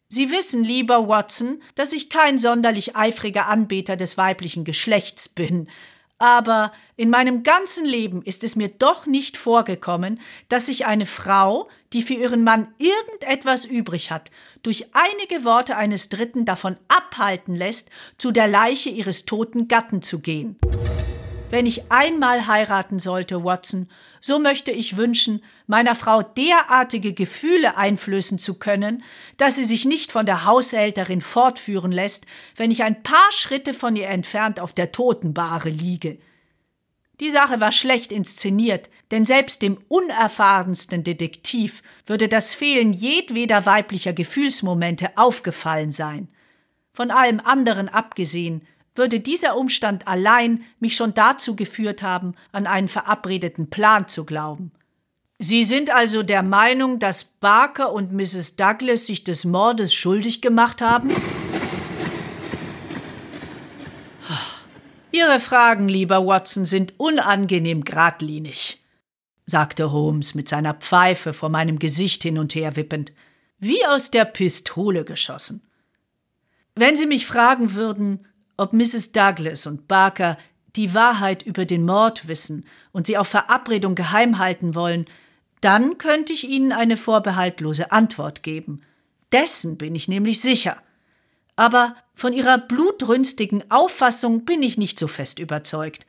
Sie 0.10 0.32
wissen, 0.32 0.64
lieber 0.64 1.08
Watson, 1.08 1.62
dass 1.76 1.94
ich 1.94 2.10
kein 2.10 2.38
sonderlich 2.38 2.96
eifriger 2.96 3.48
Anbeter 3.48 3.96
des 3.96 4.18
weiblichen 4.18 4.64
Geschlechts 4.64 5.30
bin, 5.30 5.70
aber 6.20 6.74
in 6.98 7.10
meinem 7.10 7.44
ganzen 7.44 7.86
Leben 7.86 8.22
ist 8.22 8.44
es 8.44 8.58
mir 8.58 8.68
doch 8.68 9.06
nicht 9.06 9.38
vorgekommen, 9.38 10.20
dass 10.50 10.68
sich 10.68 10.86
eine 10.86 11.06
Frau, 11.06 11.70
die 11.94 12.02
für 12.02 12.14
ihren 12.14 12.44
Mann 12.44 12.68
irgendetwas 12.78 13.66
übrig 13.66 14.12
hat, 14.12 14.30
durch 14.62 14.88
einige 14.94 15.46
Worte 15.46 15.78
eines 15.78 16.10
Dritten 16.10 16.44
davon 16.44 16.76
abhalten 16.90 17.56
lässt, 17.56 17.90
zu 18.18 18.32
der 18.32 18.50
Leiche 18.50 18.90
ihres 18.90 19.26
toten 19.26 19.70
Gatten 19.70 20.02
zu 20.02 20.20
gehen. 20.20 20.60
Wenn 21.50 21.66
ich 21.66 21.90
einmal 21.90 22.46
heiraten 22.46 23.00
sollte, 23.00 23.44
Watson, 23.44 23.90
so 24.22 24.40
möchte 24.40 24.72
ich 24.72 24.98
wünschen, 24.98 25.44
meiner 25.68 25.96
Frau 25.96 26.22
derartige 26.22 27.14
Gefühle 27.14 27.78
einflößen 27.78 28.40
zu 28.40 28.56
können, 28.56 29.04
dass 29.38 29.56
sie 29.56 29.64
sich 29.64 29.86
nicht 29.86 30.12
von 30.12 30.26
der 30.26 30.46
Haushälterin 30.46 31.22
fortführen 31.22 31.92
lässt, 31.92 32.26
wenn 32.56 32.72
ich 32.72 32.84
ein 32.84 33.04
paar 33.04 33.32
Schritte 33.32 33.74
von 33.74 33.96
ihr 33.96 34.08
entfernt 34.08 34.60
auf 34.60 34.74
der 34.74 34.92
Totenbahre 34.92 35.70
liege. 35.70 36.18
Die 37.20 37.30
Sache 37.30 37.60
war 37.60 37.74
schlecht 37.74 38.12
inszeniert, 38.12 38.90
denn 39.12 39.26
selbst 39.26 39.62
dem 39.62 39.78
unerfahrensten 39.90 41.04
Detektiv 41.04 41.84
würde 42.06 42.30
das 42.30 42.56
Fehlen 42.56 42.94
jedweder 42.94 43.66
weiblicher 43.66 44.14
Gefühlsmomente 44.14 45.18
aufgefallen 45.18 45.92
sein. 45.92 46.30
Von 46.94 47.12
allem 47.12 47.42
anderen 47.42 47.90
abgesehen 47.90 48.66
würde 49.00 49.20
dieser 49.20 49.58
Umstand 49.58 50.08
allein 50.08 50.64
mich 50.80 50.96
schon 50.96 51.16
dazu 51.16 51.56
geführt 51.56 52.04
haben, 52.04 52.36
an 52.52 52.68
einen 52.68 52.90
verabredeten 52.90 53.72
Plan 53.72 54.08
zu 54.08 54.26
glauben. 54.26 54.72
Sie 55.40 55.64
sind 55.64 55.90
also 55.90 56.22
der 56.22 56.44
Meinung, 56.44 57.00
dass 57.00 57.24
Barker 57.24 57.94
und 57.94 58.12
Mrs. 58.12 58.58
Douglas 58.58 59.08
sich 59.08 59.24
des 59.24 59.46
Mordes 59.46 59.94
schuldig 59.94 60.42
gemacht 60.42 60.82
haben? 60.82 61.12
Ihre 65.12 65.40
Fragen, 65.40 65.88
lieber 65.88 66.28
Watson, 66.28 66.66
sind 66.66 66.94
unangenehm 66.98 67.86
geradlinig, 67.86 68.84
sagte 69.46 69.94
Holmes 69.94 70.36
mit 70.36 70.50
seiner 70.50 70.74
Pfeife 70.74 71.34
vor 71.34 71.50
meinem 71.50 71.80
Gesicht 71.80 72.22
hin 72.24 72.38
und 72.38 72.54
her 72.54 72.76
wippend, 72.76 73.14
wie 73.60 73.86
aus 73.86 74.12
der 74.12 74.26
Pistole 74.26 75.06
geschossen. 75.06 75.62
Wenn 76.76 76.96
Sie 76.96 77.06
mich 77.06 77.26
fragen 77.26 77.74
würden, 77.74 78.26
ob 78.60 78.74
Mrs. 78.74 79.12
Douglas 79.12 79.66
und 79.66 79.88
Barker 79.88 80.38
die 80.76 80.94
Wahrheit 80.94 81.44
über 81.44 81.66
den 81.66 81.86
Mord 81.86 82.28
wissen 82.28 82.66
und 82.92 83.08
sie 83.08 83.18
auf 83.18 83.28
Verabredung 83.28 83.96
geheim 83.96 84.38
halten 84.38 84.76
wollen, 84.76 85.06
dann 85.62 85.98
könnte 85.98 86.34
ich 86.34 86.48
Ihnen 86.48 86.72
eine 86.72 86.96
vorbehaltlose 86.96 87.92
Antwort 87.92 88.44
geben. 88.44 88.82
Dessen 89.32 89.78
bin 89.78 89.96
ich 89.96 90.08
nämlich 90.08 90.42
sicher. 90.42 90.78
Aber 91.56 91.96
von 92.16 92.34
Ihrer 92.34 92.58
blutrünstigen 92.58 93.70
Auffassung 93.70 94.46
bin 94.46 94.64
ich 94.64 94.78
nicht 94.78 95.00
so 95.00 95.08
fest 95.08 95.40
überzeugt. 95.40 96.06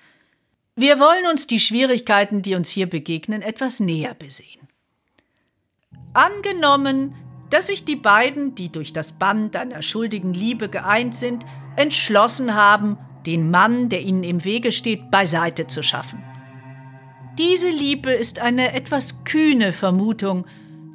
Wir 0.77 1.01
wollen 1.01 1.27
uns 1.27 1.47
die 1.47 1.61
Schwierigkeiten, 1.61 2.43
die 2.43 2.55
uns 2.55 2.71
hier 2.71 2.89
begegnen, 2.89 3.43
etwas 3.43 3.81
näher 3.81 4.15
besehen. 4.15 4.69
Angenommen, 6.13 7.15
dass 7.51 7.67
sich 7.67 7.85
die 7.85 7.97
beiden, 7.97 8.55
die 8.55 8.71
durch 8.71 8.93
das 8.93 9.13
Band 9.13 9.57
einer 9.57 9.83
schuldigen 9.83 10.33
Liebe 10.33 10.69
geeint 10.69 11.15
sind, 11.15 11.45
entschlossen 11.77 12.55
haben, 12.55 12.99
den 13.27 13.51
Mann, 13.51 13.89
der 13.89 14.03
ihnen 14.03 14.23
im 14.23 14.45
Wege 14.45 14.73
steht, 14.73 15.11
beiseite 15.11 15.67
zu 15.67 15.83
schaffen. 15.83 16.23
Diese 17.39 17.69
Liebe 17.69 18.11
ist 18.11 18.39
eine 18.39 18.73
etwas 18.73 19.25
kühne 19.25 19.73
Vermutung, 19.73 20.47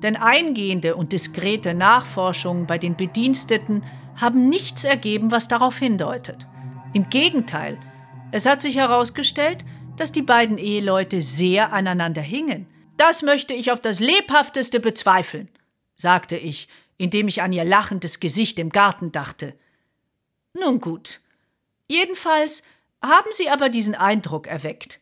denn 0.03 0.15
eingehende 0.15 0.95
und 0.95 1.11
diskrete 1.11 1.73
Nachforschungen 1.73 2.67
bei 2.67 2.77
den 2.77 2.95
Bediensteten 2.95 3.83
haben 4.15 4.49
nichts 4.49 4.83
ergeben, 4.83 5.31
was 5.31 5.47
darauf 5.47 5.77
hindeutet. 5.77 6.47
Im 6.93 7.09
Gegenteil, 7.09 7.77
es 8.31 8.45
hat 8.45 8.61
sich 8.61 8.77
herausgestellt, 8.77 9.65
dass 9.97 10.11
die 10.11 10.21
beiden 10.21 10.57
Eheleute 10.57 11.21
sehr 11.21 11.73
aneinander 11.73 12.21
hingen. 12.21 12.67
Das 12.97 13.21
möchte 13.21 13.53
ich 13.53 13.71
auf 13.71 13.81
das 13.81 13.99
lebhafteste 13.99 14.79
bezweifeln, 14.79 15.49
sagte 15.95 16.37
ich, 16.37 16.67
indem 16.97 17.27
ich 17.27 17.41
an 17.41 17.53
ihr 17.53 17.65
lachendes 17.65 18.19
Gesicht 18.19 18.59
im 18.59 18.69
Garten 18.69 19.11
dachte. 19.11 19.53
Nun 20.53 20.79
gut. 20.79 21.21
Jedenfalls 21.87 22.63
haben 23.01 23.29
sie 23.31 23.49
aber 23.49 23.69
diesen 23.69 23.95
Eindruck 23.95 24.47
erweckt. 24.47 24.99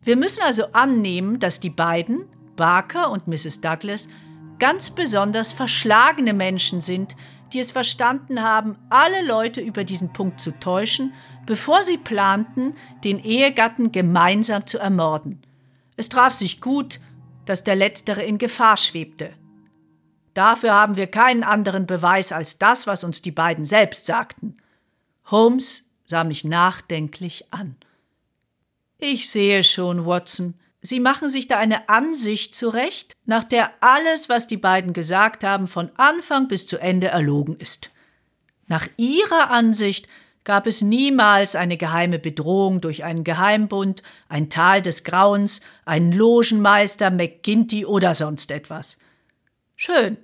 Wir 0.00 0.16
müssen 0.16 0.42
also 0.42 0.66
annehmen, 0.72 1.40
dass 1.40 1.60
die 1.60 1.70
beiden, 1.70 2.26
Barker 2.56 3.10
und 3.10 3.26
Mrs. 3.26 3.60
Douglas, 3.62 4.08
ganz 4.58 4.90
besonders 4.90 5.52
verschlagene 5.52 6.34
Menschen 6.34 6.80
sind, 6.80 7.16
die 7.52 7.58
es 7.58 7.70
verstanden 7.70 8.42
haben, 8.42 8.76
alle 8.90 9.24
Leute 9.24 9.60
über 9.60 9.84
diesen 9.84 10.12
Punkt 10.12 10.40
zu 10.40 10.52
täuschen, 10.52 11.14
bevor 11.46 11.82
sie 11.82 11.98
planten, 11.98 12.74
den 13.02 13.18
Ehegatten 13.18 13.92
gemeinsam 13.92 14.66
zu 14.66 14.78
ermorden. 14.78 15.42
Es 15.96 16.08
traf 16.08 16.34
sich 16.34 16.60
gut, 16.60 17.00
dass 17.46 17.64
der 17.64 17.76
letztere 17.76 18.22
in 18.22 18.38
Gefahr 18.38 18.76
schwebte. 18.76 19.32
Dafür 20.34 20.74
haben 20.74 20.96
wir 20.96 21.06
keinen 21.06 21.44
anderen 21.44 21.86
Beweis 21.86 22.32
als 22.32 22.58
das, 22.58 22.86
was 22.86 23.04
uns 23.04 23.22
die 23.22 23.30
beiden 23.30 23.64
selbst 23.64 24.06
sagten. 24.06 24.56
Holmes 25.30 25.90
sah 26.06 26.24
mich 26.24 26.44
nachdenklich 26.44 27.46
an. 27.52 27.76
Ich 28.98 29.30
sehe 29.30 29.64
schon, 29.64 30.04
Watson, 30.06 30.54
Sie 30.86 31.00
machen 31.00 31.30
sich 31.30 31.48
da 31.48 31.56
eine 31.56 31.88
Ansicht 31.88 32.54
zurecht, 32.54 33.16
nach 33.24 33.44
der 33.44 33.70
alles, 33.80 34.28
was 34.28 34.46
die 34.46 34.58
beiden 34.58 34.92
gesagt 34.92 35.42
haben, 35.42 35.66
von 35.66 35.90
Anfang 35.96 36.46
bis 36.46 36.66
zu 36.66 36.76
Ende 36.76 37.06
erlogen 37.06 37.56
ist. 37.56 37.90
Nach 38.66 38.86
Ihrer 38.98 39.50
Ansicht 39.50 40.08
gab 40.44 40.66
es 40.66 40.82
niemals 40.82 41.56
eine 41.56 41.78
geheime 41.78 42.18
Bedrohung 42.18 42.82
durch 42.82 43.02
einen 43.02 43.24
Geheimbund, 43.24 44.02
ein 44.28 44.50
Tal 44.50 44.82
des 44.82 45.04
Grauens, 45.04 45.62
einen 45.86 46.12
Logenmeister, 46.12 47.10
McGinty 47.10 47.86
oder 47.86 48.12
sonst 48.12 48.50
etwas. 48.50 48.98
Schön. 49.76 50.16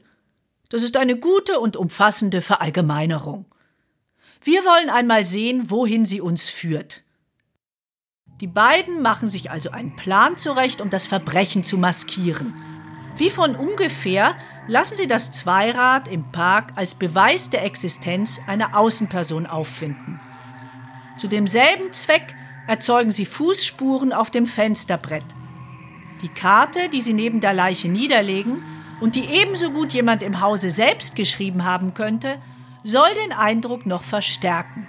Das 0.68 0.82
ist 0.82 0.96
eine 0.96 1.16
gute 1.16 1.58
und 1.58 1.76
umfassende 1.76 2.40
Verallgemeinerung. 2.40 3.46
Wir 4.42 4.64
wollen 4.64 4.88
einmal 4.88 5.24
sehen, 5.24 5.70
wohin 5.70 6.04
sie 6.04 6.20
uns 6.20 6.48
führt. 6.48 7.02
Die 8.40 8.46
beiden 8.46 9.02
machen 9.02 9.28
sich 9.28 9.50
also 9.50 9.70
einen 9.70 9.96
Plan 9.96 10.36
zurecht, 10.36 10.80
um 10.80 10.88
das 10.88 11.06
Verbrechen 11.06 11.62
zu 11.62 11.76
maskieren. 11.76 12.54
Wie 13.16 13.28
von 13.28 13.54
ungefähr 13.54 14.34
lassen 14.66 14.96
sie 14.96 15.06
das 15.06 15.32
Zweirad 15.32 16.08
im 16.08 16.30
Park 16.32 16.72
als 16.76 16.94
Beweis 16.94 17.50
der 17.50 17.64
Existenz 17.64 18.40
einer 18.46 18.78
Außenperson 18.78 19.46
auffinden. 19.46 20.20
Zu 21.18 21.28
demselben 21.28 21.92
Zweck 21.92 22.34
erzeugen 22.66 23.10
sie 23.10 23.26
Fußspuren 23.26 24.12
auf 24.12 24.30
dem 24.30 24.46
Fensterbrett. 24.46 25.24
Die 26.22 26.28
Karte, 26.28 26.88
die 26.88 27.00
sie 27.00 27.12
neben 27.12 27.40
der 27.40 27.52
Leiche 27.52 27.88
niederlegen 27.88 28.62
und 29.00 29.14
die 29.14 29.24
ebenso 29.24 29.70
gut 29.70 29.92
jemand 29.92 30.22
im 30.22 30.40
Hause 30.40 30.70
selbst 30.70 31.16
geschrieben 31.16 31.64
haben 31.64 31.94
könnte, 31.94 32.40
soll 32.84 33.12
den 33.14 33.32
Eindruck 33.32 33.86
noch 33.86 34.02
verstärken. 34.04 34.88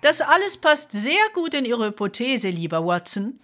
Das 0.00 0.20
alles 0.20 0.56
passt 0.56 0.92
sehr 0.92 1.22
gut 1.34 1.54
in 1.54 1.64
Ihre 1.64 1.86
Hypothese, 1.86 2.50
lieber 2.50 2.84
Watson. 2.84 3.38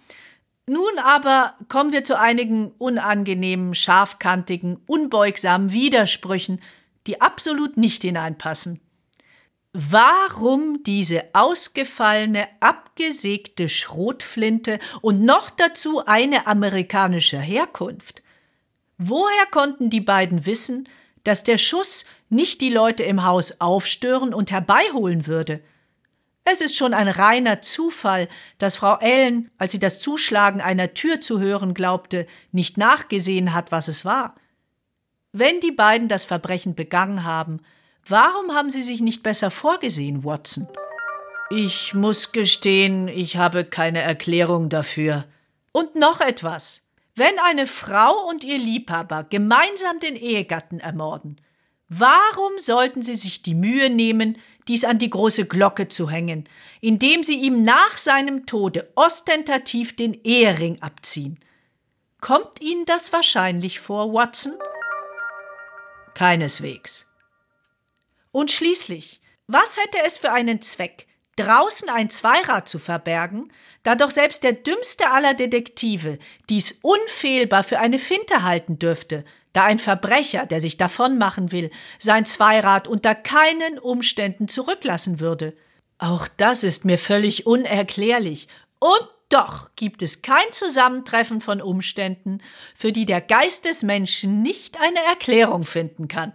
Nun 0.67 0.99
aber 0.99 1.55
kommen 1.67 1.91
wir 1.91 2.03
zu 2.03 2.19
einigen 2.19 2.71
unangenehmen, 2.77 3.73
scharfkantigen, 3.73 4.79
unbeugsamen 4.85 5.71
Widersprüchen, 5.71 6.61
die 7.07 7.21
absolut 7.21 7.77
nicht 7.77 8.03
hineinpassen. 8.03 8.79
Warum 9.73 10.83
diese 10.83 11.23
ausgefallene, 11.33 12.47
abgesägte 12.59 13.69
Schrotflinte 13.69 14.79
und 15.01 15.23
noch 15.23 15.49
dazu 15.49 16.05
eine 16.05 16.45
amerikanischer 16.47 17.39
Herkunft? 17.39 18.21
Woher 19.01 19.45
konnten 19.49 19.89
die 19.89 20.01
beiden 20.01 20.45
wissen, 20.45 20.89
dass 21.23 21.45
der 21.45 21.57
Schuss 21.57 22.03
nicht 22.29 22.59
die 22.59 22.69
Leute 22.69 23.03
im 23.03 23.23
Haus 23.23 23.61
aufstören 23.61 24.33
und 24.33 24.51
herbeiholen 24.51 25.25
würde? 25.25 25.61
Es 26.43 26.59
ist 26.59 26.75
schon 26.75 26.93
ein 26.93 27.07
reiner 27.07 27.61
Zufall, 27.61 28.27
dass 28.57 28.75
Frau 28.75 28.97
Ellen, 28.97 29.51
als 29.57 29.71
sie 29.71 29.79
das 29.79 29.99
Zuschlagen 30.01 30.59
einer 30.59 30.93
Tür 30.93 31.21
zu 31.21 31.39
hören 31.39 31.73
glaubte, 31.73 32.27
nicht 32.51 32.77
nachgesehen 32.77 33.53
hat, 33.53 33.71
was 33.71 33.87
es 33.87 34.03
war. 34.03 34.35
Wenn 35.31 35.61
die 35.61 35.71
beiden 35.71 36.09
das 36.09 36.25
Verbrechen 36.25 36.75
begangen 36.75 37.23
haben, 37.23 37.61
warum 38.05 38.53
haben 38.53 38.69
sie 38.69 38.81
sich 38.81 38.99
nicht 38.99 39.23
besser 39.23 39.49
vorgesehen, 39.49 40.25
Watson? 40.25 40.67
Ich 41.51 41.93
muss 41.93 42.33
gestehen, 42.33 43.07
ich 43.07 43.37
habe 43.37 43.63
keine 43.63 44.01
Erklärung 44.01 44.67
dafür. 44.67 45.25
Und 45.71 45.95
noch 45.95 46.19
etwas. 46.19 46.88
Wenn 47.19 47.37
eine 47.37 47.67
Frau 47.67 48.29
und 48.29 48.45
ihr 48.45 48.57
Liebhaber 48.57 49.25
gemeinsam 49.25 49.99
den 49.99 50.15
Ehegatten 50.15 50.79
ermorden, 50.79 51.41
warum 51.89 52.57
sollten 52.59 53.01
sie 53.01 53.15
sich 53.15 53.41
die 53.41 53.55
Mühe 53.55 53.89
nehmen, 53.89 54.37
dies 54.69 54.85
an 54.85 54.99
die 54.99 55.09
große 55.09 55.45
Glocke 55.45 55.89
zu 55.89 56.09
hängen, 56.09 56.47
indem 56.79 57.23
sie 57.23 57.41
ihm 57.41 57.61
nach 57.61 57.97
seinem 57.97 58.45
Tode 58.45 58.89
ostentativ 58.95 59.97
den 59.97 60.13
Ehering 60.23 60.81
abziehen? 60.81 61.41
Kommt 62.21 62.61
Ihnen 62.61 62.85
das 62.85 63.11
wahrscheinlich 63.11 63.81
vor, 63.81 64.13
Watson? 64.13 64.53
Keineswegs. 66.13 67.05
Und 68.31 68.49
schließlich, 68.49 69.19
was 69.45 69.75
hätte 69.75 69.97
es 70.05 70.17
für 70.17 70.31
einen 70.31 70.61
Zweck, 70.61 71.08
draußen 71.39 71.89
ein 71.89 72.09
Zweirad 72.09 72.67
zu 72.67 72.79
verbergen, 72.79 73.51
da 73.83 73.95
doch 73.95 74.11
selbst 74.11 74.43
der 74.43 74.53
dümmste 74.53 75.09
aller 75.09 75.33
Detektive 75.33 76.19
dies 76.49 76.79
unfehlbar 76.81 77.63
für 77.63 77.79
eine 77.79 77.97
Finte 77.97 78.43
halten 78.43 78.77
dürfte, 78.77 79.23
da 79.53 79.63
ein 79.63 79.79
Verbrecher, 79.79 80.45
der 80.45 80.59
sich 80.59 80.77
davonmachen 80.77 81.51
will, 81.51 81.71
sein 81.97 82.25
Zweirad 82.25 82.87
unter 82.87 83.15
keinen 83.15 83.79
Umständen 83.79 84.47
zurücklassen 84.47 85.19
würde. 85.19 85.55
Auch 85.97 86.27
das 86.37 86.63
ist 86.63 86.85
mir 86.85 86.97
völlig 86.97 87.45
unerklärlich. 87.47 88.47
Und 88.79 89.07
doch 89.29 89.69
gibt 89.75 90.01
es 90.01 90.21
kein 90.21 90.51
Zusammentreffen 90.51 91.39
von 91.39 91.61
Umständen, 91.61 92.41
für 92.75 92.91
die 92.91 93.05
der 93.05 93.21
Geist 93.21 93.65
des 93.65 93.83
Menschen 93.83 94.41
nicht 94.41 94.79
eine 94.79 94.99
Erklärung 95.03 95.63
finden 95.63 96.07
kann. 96.07 96.33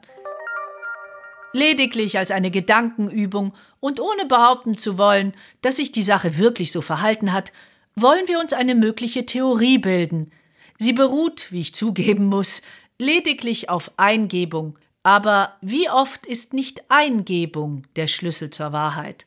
Lediglich 1.54 2.18
als 2.18 2.32
eine 2.32 2.50
Gedankenübung 2.50 3.54
und 3.78 4.00
ohne 4.00 4.26
behaupten 4.26 4.76
zu 4.76 4.98
wollen, 4.98 5.34
dass 5.62 5.76
sich 5.76 5.92
die 5.92 6.02
Sache 6.02 6.36
wirklich 6.36 6.72
so 6.72 6.80
verhalten 6.80 7.32
hat, 7.32 7.52
wollen 7.94 8.26
wir 8.26 8.40
uns 8.40 8.52
eine 8.52 8.74
mögliche 8.74 9.24
Theorie 9.24 9.78
bilden. 9.78 10.32
Sie 10.78 10.92
beruht, 10.92 11.52
wie 11.52 11.60
ich 11.60 11.72
zugeben 11.72 12.26
muss, 12.26 12.62
lediglich 12.98 13.70
auf 13.70 13.92
Eingebung, 13.96 14.76
aber 15.04 15.54
wie 15.60 15.88
oft 15.88 16.26
ist 16.26 16.54
nicht 16.54 16.82
Eingebung 16.88 17.86
der 17.94 18.08
Schlüssel 18.08 18.50
zur 18.50 18.72
Wahrheit? 18.72 19.24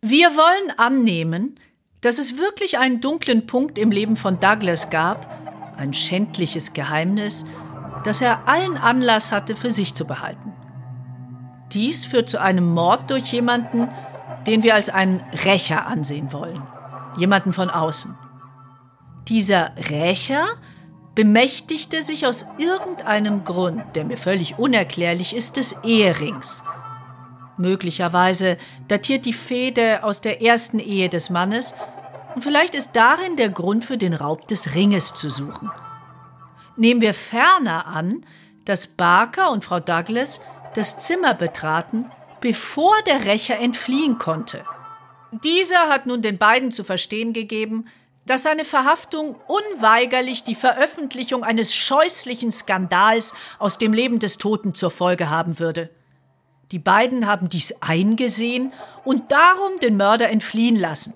Wir 0.00 0.30
wollen 0.30 0.78
annehmen, 0.78 1.60
dass 2.00 2.18
es 2.18 2.38
wirklich 2.38 2.78
einen 2.78 3.02
dunklen 3.02 3.46
Punkt 3.46 3.76
im 3.76 3.90
Leben 3.90 4.16
von 4.16 4.40
Douglas 4.40 4.88
gab, 4.88 5.76
ein 5.76 5.92
schändliches 5.92 6.72
Geheimnis, 6.72 7.44
das 8.04 8.22
er 8.22 8.48
allen 8.48 8.78
Anlass 8.78 9.32
hatte, 9.32 9.54
für 9.54 9.70
sich 9.70 9.94
zu 9.94 10.06
behalten. 10.06 10.51
Dies 11.72 12.04
führt 12.04 12.28
zu 12.28 12.40
einem 12.40 12.72
Mord 12.72 13.10
durch 13.10 13.32
jemanden, 13.32 13.88
den 14.46 14.62
wir 14.62 14.74
als 14.74 14.90
einen 14.90 15.20
Rächer 15.44 15.86
ansehen 15.86 16.32
wollen, 16.32 16.62
jemanden 17.16 17.52
von 17.52 17.70
außen. 17.70 18.16
Dieser 19.28 19.72
Rächer 19.88 20.44
bemächtigte 21.14 22.02
sich 22.02 22.26
aus 22.26 22.46
irgendeinem 22.58 23.44
Grund, 23.44 23.82
der 23.94 24.04
mir 24.04 24.16
völlig 24.16 24.58
unerklärlich 24.58 25.34
ist, 25.34 25.56
des 25.56 25.84
Eherings. 25.84 26.64
Möglicherweise 27.56 28.56
datiert 28.88 29.26
die 29.26 29.32
Fehde 29.32 30.04
aus 30.04 30.20
der 30.20 30.42
ersten 30.42 30.78
Ehe 30.78 31.08
des 31.08 31.30
Mannes 31.30 31.74
und 32.34 32.42
vielleicht 32.42 32.74
ist 32.74 32.96
darin 32.96 33.36
der 33.36 33.50
Grund 33.50 33.84
für 33.84 33.98
den 33.98 34.14
Raub 34.14 34.48
des 34.48 34.74
Ringes 34.74 35.14
zu 35.14 35.28
suchen. 35.28 35.70
Nehmen 36.76 37.02
wir 37.02 37.12
ferner 37.12 37.86
an, 37.86 38.24
dass 38.64 38.86
Barker 38.86 39.50
und 39.50 39.64
Frau 39.64 39.80
Douglas 39.80 40.40
das 40.74 41.00
Zimmer 41.00 41.34
betraten, 41.34 42.10
bevor 42.40 42.94
der 43.06 43.24
Rächer 43.24 43.58
entfliehen 43.58 44.18
konnte. 44.18 44.64
Dieser 45.44 45.88
hat 45.88 46.06
nun 46.06 46.22
den 46.22 46.38
beiden 46.38 46.70
zu 46.70 46.84
verstehen 46.84 47.32
gegeben, 47.32 47.86
dass 48.26 48.44
seine 48.44 48.64
Verhaftung 48.64 49.36
unweigerlich 49.46 50.44
die 50.44 50.54
Veröffentlichung 50.54 51.42
eines 51.42 51.74
scheußlichen 51.74 52.50
Skandals 52.50 53.34
aus 53.58 53.78
dem 53.78 53.92
Leben 53.92 54.18
des 54.18 54.38
Toten 54.38 54.74
zur 54.74 54.90
Folge 54.90 55.30
haben 55.30 55.58
würde. 55.58 55.90
Die 56.70 56.78
beiden 56.78 57.26
haben 57.26 57.48
dies 57.48 57.74
eingesehen 57.80 58.72
und 59.04 59.32
darum 59.32 59.78
den 59.80 59.96
Mörder 59.96 60.30
entfliehen 60.30 60.76
lassen. 60.76 61.14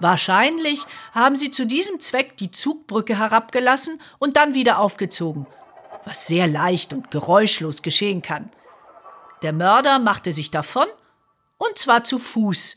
Wahrscheinlich 0.00 0.82
haben 1.12 1.36
sie 1.36 1.50
zu 1.50 1.66
diesem 1.66 2.00
Zweck 2.00 2.36
die 2.36 2.50
Zugbrücke 2.50 3.18
herabgelassen 3.18 4.00
und 4.18 4.36
dann 4.36 4.54
wieder 4.54 4.78
aufgezogen, 4.80 5.46
was 6.04 6.26
sehr 6.26 6.46
leicht 6.46 6.92
und 6.92 7.10
geräuschlos 7.10 7.82
geschehen 7.82 8.20
kann. 8.20 8.50
Der 9.44 9.52
Mörder 9.52 9.98
machte 9.98 10.32
sich 10.32 10.50
davon, 10.50 10.86
und 11.58 11.76
zwar 11.76 12.02
zu 12.02 12.18
Fuß, 12.18 12.76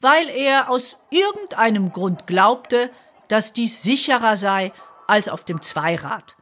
weil 0.00 0.28
er 0.28 0.68
aus 0.68 0.96
irgendeinem 1.10 1.92
Grund 1.92 2.26
glaubte, 2.26 2.90
dass 3.28 3.52
dies 3.52 3.84
sicherer 3.84 4.36
sei 4.36 4.72
als 5.06 5.28
auf 5.28 5.44
dem 5.44 5.62
Zweirad. 5.62 6.34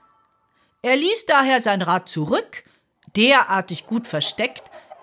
Er 0.81 0.97
ließ 0.97 1.27
daher 1.27 1.61
sein 1.61 1.83
Rad 1.83 2.09
zurück, 2.09 2.65
derartig 3.17 3.87
gut 3.87 4.07
versteckt, 4.07 4.63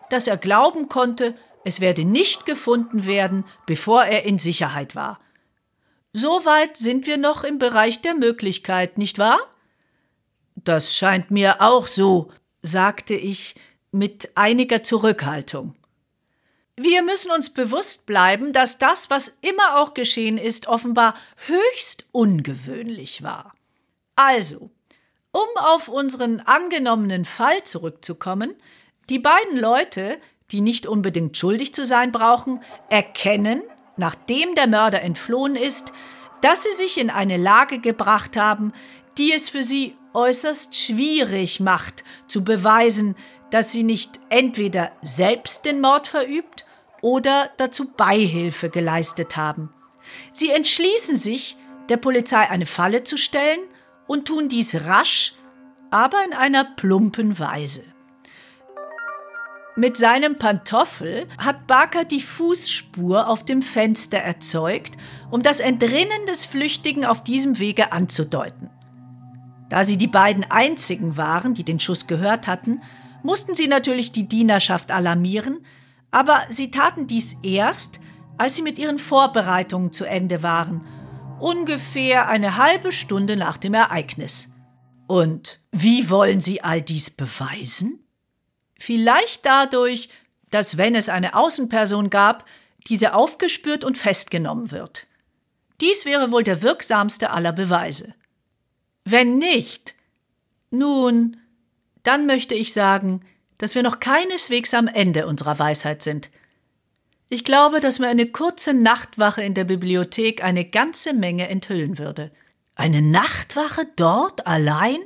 dass 0.09 0.25
er 0.25 0.37
glauben 0.37 0.89
konnte, 0.89 1.35
es 1.63 1.79
werde 1.79 2.03
nicht 2.03 2.47
gefunden 2.47 3.05
werden, 3.05 3.45
bevor 3.67 4.03
er 4.05 4.23
in 4.23 4.39
Sicherheit 4.39 4.95
war. 4.95 5.19
Soweit 6.13 6.77
sind 6.77 7.05
wir 7.05 7.17
noch 7.17 7.43
im 7.43 7.59
Bereich 7.59 8.01
der 8.01 8.15
Möglichkeit, 8.15 8.97
nicht 8.97 9.19
wahr? 9.19 9.39
Das 10.55 10.97
scheint 10.97 11.29
mir 11.29 11.61
auch 11.61 11.85
so, 11.85 12.31
sagte 12.63 13.13
ich 13.13 13.53
mit 13.93 14.31
einiger 14.35 14.83
Zurückhaltung. 14.83 15.75
Wir 16.75 17.03
müssen 17.03 17.31
uns 17.31 17.51
bewusst 17.51 18.07
bleiben, 18.07 18.51
dass 18.51 18.79
das, 18.79 19.11
was 19.11 19.37
immer 19.41 19.79
auch 19.79 19.93
geschehen 19.93 20.39
ist, 20.39 20.67
offenbar 20.67 21.15
höchst 21.45 22.05
ungewöhnlich 22.11 23.21
war. 23.21 23.53
Also, 24.15 24.71
um 25.31 25.47
auf 25.57 25.87
unseren 25.87 26.39
angenommenen 26.39 27.25
Fall 27.25 27.63
zurückzukommen, 27.63 28.55
die 29.09 29.19
beiden 29.19 29.57
Leute, 29.57 30.17
die 30.51 30.61
nicht 30.61 30.87
unbedingt 30.87 31.37
schuldig 31.37 31.75
zu 31.75 31.85
sein 31.85 32.11
brauchen, 32.11 32.61
erkennen, 32.89 33.61
nachdem 33.95 34.55
der 34.55 34.67
Mörder 34.67 35.03
entflohen 35.03 35.55
ist, 35.55 35.93
dass 36.41 36.63
sie 36.63 36.71
sich 36.71 36.97
in 36.97 37.11
eine 37.11 37.37
Lage 37.37 37.77
gebracht 37.79 38.37
haben, 38.37 38.73
die 39.19 39.31
es 39.31 39.49
für 39.49 39.61
sie 39.61 39.95
äußerst 40.13 40.75
schwierig 40.75 41.59
macht, 41.59 42.03
zu 42.27 42.43
beweisen, 42.43 43.15
dass 43.53 43.71
sie 43.71 43.83
nicht 43.83 44.19
entweder 44.29 44.91
selbst 45.03 45.63
den 45.65 45.79
Mord 45.79 46.07
verübt 46.07 46.65
oder 47.01 47.51
dazu 47.57 47.87
Beihilfe 47.87 48.71
geleistet 48.71 49.37
haben. 49.37 49.71
Sie 50.31 50.49
entschließen 50.49 51.17
sich, 51.17 51.55
der 51.87 51.97
Polizei 51.97 52.49
eine 52.49 52.65
Falle 52.65 53.03
zu 53.03 53.15
stellen 53.15 53.59
und 54.07 54.25
tun 54.25 54.49
dies 54.49 54.87
rasch, 54.87 55.35
aber 55.91 56.25
in 56.25 56.33
einer 56.33 56.63
plumpen 56.63 57.37
Weise. 57.37 57.83
Mit 59.75 59.97
seinem 59.97 60.39
Pantoffel 60.39 61.27
hat 61.37 61.67
Barker 61.67 62.05
die 62.05 62.21
Fußspur 62.21 63.27
auf 63.27 63.45
dem 63.45 63.61
Fenster 63.61 64.17
erzeugt, 64.17 64.97
um 65.29 65.43
das 65.43 65.59
Entrinnen 65.59 66.25
des 66.27 66.45
Flüchtigen 66.45 67.05
auf 67.05 67.23
diesem 67.23 67.59
Wege 67.59 67.91
anzudeuten. 67.91 68.71
Da 69.69 69.83
sie 69.83 69.97
die 69.97 70.07
beiden 70.07 70.43
einzigen 70.49 71.17
waren, 71.17 71.53
die 71.53 71.63
den 71.63 71.79
Schuss 71.79 72.07
gehört 72.07 72.47
hatten, 72.47 72.81
mussten 73.23 73.55
sie 73.55 73.67
natürlich 73.67 74.11
die 74.11 74.27
Dienerschaft 74.27 74.91
alarmieren, 74.91 75.65
aber 76.11 76.45
sie 76.49 76.69
taten 76.69 77.07
dies 77.07 77.37
erst, 77.41 77.99
als 78.37 78.55
sie 78.55 78.61
mit 78.61 78.77
ihren 78.77 78.99
Vorbereitungen 78.99 79.91
zu 79.91 80.05
Ende 80.05 80.43
waren, 80.43 80.85
ungefähr 81.39 82.27
eine 82.27 82.57
halbe 82.57 82.91
Stunde 82.91 83.35
nach 83.35 83.57
dem 83.57 83.73
Ereignis. 83.73 84.51
Und 85.07 85.59
wie 85.71 86.09
wollen 86.09 86.39
sie 86.39 86.63
all 86.63 86.81
dies 86.81 87.09
beweisen? 87.09 87.99
Vielleicht 88.79 89.45
dadurch, 89.45 90.09
dass 90.51 90.77
wenn 90.77 90.95
es 90.95 91.09
eine 91.09 91.35
Außenperson 91.35 92.09
gab, 92.09 92.45
diese 92.87 93.13
aufgespürt 93.13 93.83
und 93.83 93.97
festgenommen 93.97 94.71
wird. 94.71 95.07
Dies 95.81 96.05
wäre 96.05 96.31
wohl 96.31 96.43
der 96.43 96.61
wirksamste 96.61 97.31
aller 97.31 97.51
Beweise. 97.51 98.13
Wenn 99.05 99.37
nicht, 99.37 99.95
nun, 100.69 101.37
dann 102.03 102.25
möchte 102.25 102.55
ich 102.55 102.73
sagen, 102.73 103.21
dass 103.57 103.75
wir 103.75 103.83
noch 103.83 103.99
keineswegs 103.99 104.73
am 104.73 104.87
Ende 104.87 105.25
unserer 105.27 105.57
Weisheit 105.59 106.03
sind. 106.03 106.29
Ich 107.29 107.43
glaube, 107.43 107.79
dass 107.79 107.99
mir 107.99 108.07
eine 108.07 108.27
kurze 108.27 108.73
Nachtwache 108.73 109.41
in 109.41 109.53
der 109.53 109.63
Bibliothek 109.63 110.43
eine 110.43 110.65
ganze 110.65 111.13
Menge 111.13 111.47
enthüllen 111.47 111.97
würde. 111.97 112.31
Eine 112.75 113.01
Nachtwache 113.01 113.87
dort 113.95 114.45
allein? 114.45 114.99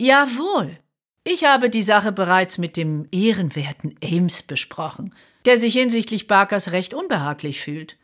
Jawohl. 0.00 0.78
Ich 1.24 1.44
habe 1.44 1.70
die 1.70 1.82
Sache 1.82 2.12
bereits 2.12 2.58
mit 2.58 2.76
dem 2.76 3.08
ehrenwerten 3.10 3.96
Ames 4.02 4.42
besprochen, 4.42 5.14
der 5.46 5.56
sich 5.56 5.72
hinsichtlich 5.72 6.26
Barkers 6.26 6.72
recht 6.72 6.92
unbehaglich 6.92 7.62
fühlt. 7.62 7.96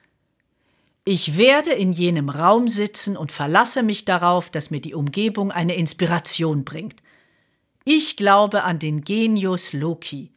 Ich 1.05 1.37
werde 1.37 1.71
in 1.71 1.93
jenem 1.93 2.31
Raum 2.31 2.69
sitzen 2.69 3.17
und 3.17 3.33
verlasse 3.33 3.83
mich 3.83 4.05
darauf, 4.05 4.51
dass 4.51 4.71
mir 4.71 4.81
die 4.81 4.95
Umgebung 4.95 5.51
eine 5.51 5.75
Inspiration 5.75 6.65
bringt. 6.65 7.03
Ich 7.85 8.17
glaube 8.17 8.63
an 8.63 8.79
den 8.79 9.03
Genius 9.05 9.73
Loki. 9.73 10.33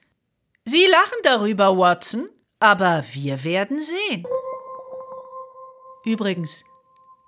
Sie 0.65 0.85
lachen 0.85 1.17
darüber, 1.23 1.77
Watson, 1.77 2.29
aber 2.59 3.03
wir 3.11 3.43
werden 3.43 3.81
sehen. 3.81 4.25
Übrigens, 6.05 6.63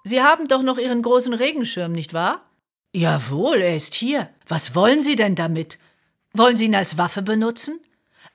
Sie 0.03 0.21
haben 0.21 0.47
doch 0.47 0.61
noch 0.61 0.77
Ihren 0.77 1.01
großen 1.01 1.33
Regenschirm, 1.33 1.91
nicht 1.91 2.13
wahr? 2.13 2.45
Jawohl, 2.93 3.57
er 3.57 3.75
ist 3.75 3.95
hier. 3.95 4.29
Was 4.47 4.75
wollen 4.75 5.01
Sie 5.01 5.15
denn 5.15 5.35
damit? 5.35 5.79
Wollen 6.31 6.55
Sie 6.55 6.65
ihn 6.65 6.75
als 6.75 6.97
Waffe 6.97 7.21
benutzen? 7.21 7.81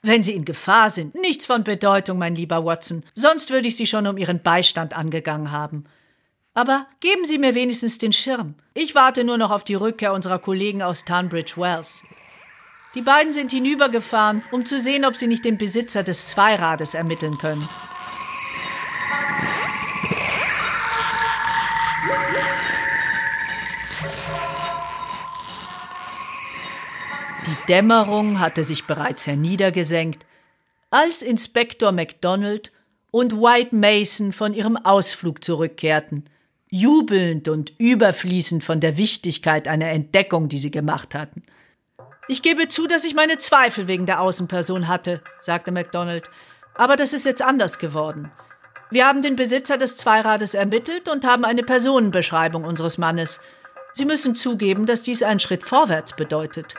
Wenn 0.03 0.23
Sie 0.23 0.35
in 0.35 0.45
Gefahr 0.45 0.91
sind, 0.91 1.15
nichts 1.15 1.47
von 1.47 1.65
Bedeutung, 1.65 2.19
mein 2.19 2.35
lieber 2.35 2.65
Watson, 2.65 3.05
sonst 3.15 3.51
würde 3.51 3.69
ich 3.69 3.77
Sie 3.77 3.87
schon 3.87 4.07
um 4.07 4.19
Ihren 4.19 4.43
Beistand 4.43 4.95
angegangen 4.95 5.51
haben. 5.51 5.85
Aber 6.61 6.87
geben 7.01 7.25
Sie 7.25 7.39
mir 7.39 7.55
wenigstens 7.55 7.97
den 7.97 8.13
Schirm. 8.13 8.55
Ich 8.75 8.95
warte 8.95 9.25
nur 9.25 9.39
noch 9.39 9.51
auf 9.51 9.65
die 9.65 9.77
Rückkehr 9.77 10.13
unserer 10.13 10.39
Kollegen 10.39 10.83
aus 10.83 11.07
Tunbridge 11.07 11.55
Wells. 11.57 12.05
Die 12.95 13.01
beiden 13.01 13.33
sind 13.33 13.51
hinübergefahren, 13.51 14.45
um 14.53 14.67
zu 14.67 14.79
sehen, 14.79 15.07
ob 15.07 15.17
sie 15.17 15.27
nicht 15.27 15.47
den 15.47 15.57
Besitzer 15.57 16.03
des 16.03 16.27
Zweirades 16.27 16.93
ermitteln 16.93 17.39
können. 17.39 17.67
Die 27.47 27.67
Dämmerung 27.69 28.39
hatte 28.39 28.65
sich 28.65 28.85
bereits 28.85 29.27
herniedergesenkt, 29.27 30.27
als 30.91 31.23
Inspektor 31.23 31.93
MacDonald 31.93 32.71
und 33.11 33.33
White 33.33 33.75
Mason 33.75 34.35
von 34.35 34.53
ihrem 34.53 34.77
Ausflug 34.77 35.43
zurückkehrten, 35.43 36.27
jubelnd 36.71 37.49
und 37.49 37.73
überfließend 37.79 38.65
von 38.65 38.81
der 38.81 38.97
Wichtigkeit 38.97 39.69
einer 39.69 39.91
Entdeckung, 39.91 40.49
die 40.49 40.59
sie 40.59 40.71
gemacht 40.71 41.15
hatten. 41.15 41.43
Ich 42.29 42.43
gebe 42.43 42.69
zu, 42.69 42.87
dass 42.87 43.05
ich 43.05 43.15
meine 43.15 43.39
Zweifel 43.39 43.89
wegen 43.89 44.07
der 44.07 44.21
Außenperson 44.21 44.87
hatte, 44.87 45.21
sagte 45.41 45.73
MacDonald, 45.73 46.31
aber 46.75 46.97
das 46.97 47.13
ist 47.13 47.27
jetzt 47.27 47.43
anders 47.43 47.79
geworden. 47.79 48.31
Wir 48.91 49.07
haben 49.07 49.23
den 49.23 49.37
Besitzer 49.37 49.79
des 49.79 49.97
Zweirades 49.97 50.55
ermittelt 50.55 51.09
und 51.09 51.25
haben 51.25 51.45
eine 51.45 51.63
Personenbeschreibung 51.63 52.65
unseres 52.65 52.99
Mannes. 52.99 53.41
Sie 53.93 54.05
müssen 54.05 54.37
zugeben, 54.37 54.87
dass 54.87 55.03
dies 55.03 55.23
einen 55.23 55.41
Schritt 55.41 55.65
vorwärts 55.65 56.15
bedeutet. 56.15 56.75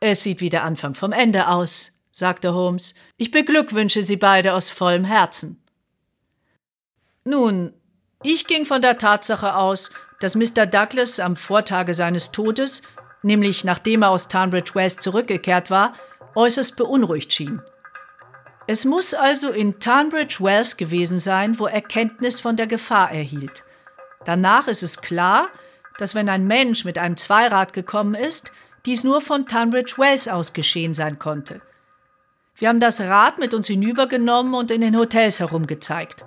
Es 0.00 0.22
sieht 0.22 0.40
wie 0.40 0.50
der 0.50 0.64
Anfang 0.64 0.94
vom 0.94 1.12
Ende 1.12 1.48
aus, 1.48 2.02
sagte 2.12 2.54
Holmes. 2.54 2.94
Ich 3.16 3.30
beglückwünsche 3.30 4.02
Sie 4.02 4.16
beide 4.16 4.54
aus 4.54 4.68
vollem 4.68 5.04
Herzen. 5.04 5.62
Nun, 7.24 7.72
ich 8.22 8.46
ging 8.46 8.64
von 8.64 8.82
der 8.82 8.98
Tatsache 8.98 9.54
aus, 9.56 9.92
dass 10.20 10.34
Mr. 10.36 10.66
Douglas 10.66 11.18
am 11.18 11.36
Vortage 11.36 11.94
seines 11.94 12.30
Todes, 12.30 12.82
nämlich 13.22 13.64
nachdem 13.64 14.02
er 14.02 14.10
aus 14.10 14.28
Tunbridge 14.28 14.74
West 14.74 15.02
zurückgekehrt 15.02 15.70
war, 15.70 15.94
äußerst 16.34 16.76
beunruhigt 16.76 17.32
schien. 17.32 17.62
Es 18.66 18.84
muss 18.84 19.12
also 19.12 19.50
in 19.50 19.80
Tunbridge 19.80 20.36
Wells 20.40 20.76
gewesen 20.76 21.18
sein, 21.18 21.58
wo 21.58 21.66
er 21.66 21.82
Kenntnis 21.82 22.38
von 22.38 22.56
der 22.56 22.68
Gefahr 22.68 23.10
erhielt. 23.10 23.64
Danach 24.24 24.68
ist 24.68 24.84
es 24.84 25.00
klar, 25.00 25.48
dass 25.98 26.14
wenn 26.14 26.28
ein 26.28 26.46
Mensch 26.46 26.84
mit 26.84 26.96
einem 26.98 27.16
Zweirad 27.16 27.72
gekommen 27.72 28.14
ist, 28.14 28.52
dies 28.86 29.04
nur 29.04 29.20
von 29.20 29.46
Tunbridge 29.46 29.94
Wells 29.98 30.28
aus 30.28 30.52
geschehen 30.52 30.94
sein 30.94 31.18
konnte. 31.18 31.60
Wir 32.56 32.68
haben 32.68 32.80
das 32.80 33.00
Rad 33.00 33.38
mit 33.38 33.54
uns 33.54 33.66
hinübergenommen 33.66 34.54
und 34.54 34.70
in 34.70 34.80
den 34.80 34.96
Hotels 34.96 35.40
herumgezeigt. 35.40 36.24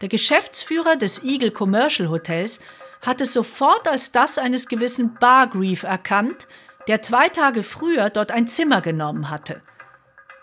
Der 0.00 0.08
Geschäftsführer 0.08 0.96
des 0.96 1.22
Eagle 1.24 1.50
Commercial 1.50 2.08
Hotels 2.08 2.60
hat 3.02 3.20
es 3.20 3.32
sofort 3.32 3.86
als 3.86 4.12
das 4.12 4.38
eines 4.38 4.68
gewissen 4.68 5.14
Bargreave 5.14 5.86
erkannt, 5.86 6.46
der 6.88 7.02
zwei 7.02 7.28
Tage 7.28 7.62
früher 7.62 8.10
dort 8.10 8.30
ein 8.30 8.46
Zimmer 8.46 8.80
genommen 8.80 9.30
hatte. 9.30 9.62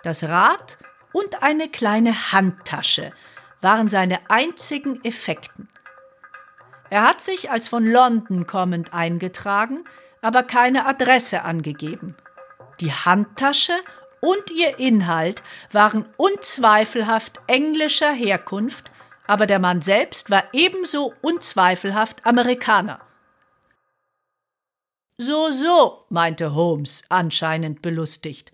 Das 0.03 0.23
Rad 0.23 0.77
und 1.13 1.43
eine 1.43 1.69
kleine 1.69 2.31
Handtasche 2.31 3.11
waren 3.61 3.89
seine 3.89 4.19
einzigen 4.29 5.03
Effekten. 5.03 5.67
Er 6.89 7.03
hat 7.03 7.21
sich 7.21 7.51
als 7.51 7.67
von 7.67 7.85
London 7.85 8.47
kommend 8.47 8.93
eingetragen, 8.93 9.85
aber 10.21 10.43
keine 10.43 10.85
Adresse 10.85 11.43
angegeben. 11.43 12.15
Die 12.79 12.91
Handtasche 12.91 13.73
und 14.19 14.51
ihr 14.51 14.79
Inhalt 14.79 15.43
waren 15.71 16.05
unzweifelhaft 16.17 17.41
englischer 17.47 18.11
Herkunft, 18.11 18.90
aber 19.31 19.47
der 19.47 19.59
Mann 19.59 19.81
selbst 19.81 20.29
war 20.29 20.43
ebenso 20.51 21.13
unzweifelhaft 21.21 22.25
Amerikaner. 22.25 22.99
So, 25.17 25.51
so, 25.51 26.03
meinte 26.09 26.53
Holmes, 26.53 27.05
anscheinend 27.07 27.81
belustigt. 27.81 28.51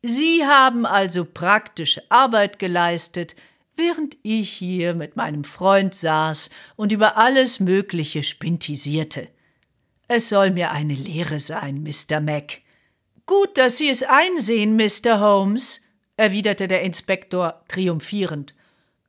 Sie 0.00 0.46
haben 0.46 0.86
also 0.86 1.26
praktische 1.26 2.10
Arbeit 2.10 2.58
geleistet, 2.58 3.36
während 3.76 4.16
ich 4.22 4.48
hier 4.50 4.94
mit 4.94 5.14
meinem 5.14 5.44
Freund 5.44 5.94
saß 5.94 6.48
und 6.76 6.90
über 6.90 7.18
alles 7.18 7.60
Mögliche 7.60 8.22
spintisierte. 8.22 9.28
Es 10.08 10.30
soll 10.30 10.52
mir 10.52 10.70
eine 10.70 10.94
Lehre 10.94 11.38
sein, 11.38 11.82
Mr. 11.82 12.20
Mac. 12.22 12.62
Gut, 13.26 13.58
dass 13.58 13.76
Sie 13.76 13.90
es 13.90 14.02
einsehen, 14.02 14.74
Mr. 14.74 15.20
Holmes, 15.20 15.82
erwiderte 16.16 16.66
der 16.66 16.80
Inspektor 16.80 17.62
triumphierend. 17.68 18.54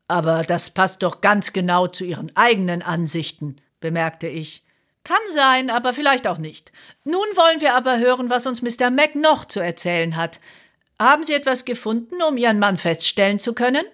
Aber 0.07 0.43
das 0.43 0.69
passt 0.69 1.03
doch 1.03 1.21
ganz 1.21 1.53
genau 1.53 1.87
zu 1.87 2.03
Ihren 2.03 2.35
eigenen 2.35 2.81
Ansichten, 2.81 3.57
bemerkte 3.79 4.27
ich. 4.27 4.63
Kann 5.03 5.17
sein, 5.29 5.69
aber 5.69 5.93
vielleicht 5.93 6.27
auch 6.27 6.37
nicht. 6.37 6.71
Nun 7.03 7.25
wollen 7.35 7.61
wir 7.61 7.75
aber 7.75 7.99
hören, 7.99 8.29
was 8.29 8.47
uns 8.47 8.61
Mr. 8.61 8.89
Mac 8.89 9.15
noch 9.15 9.45
zu 9.45 9.59
erzählen 9.59 10.15
hat. 10.15 10.39
Haben 10.99 11.23
Sie 11.23 11.33
etwas 11.33 11.65
gefunden, 11.65 12.21
um 12.23 12.37
Ihren 12.37 12.59
Mann 12.59 12.77
feststellen 12.77 13.37
zu 13.37 13.53
können? 13.53 13.85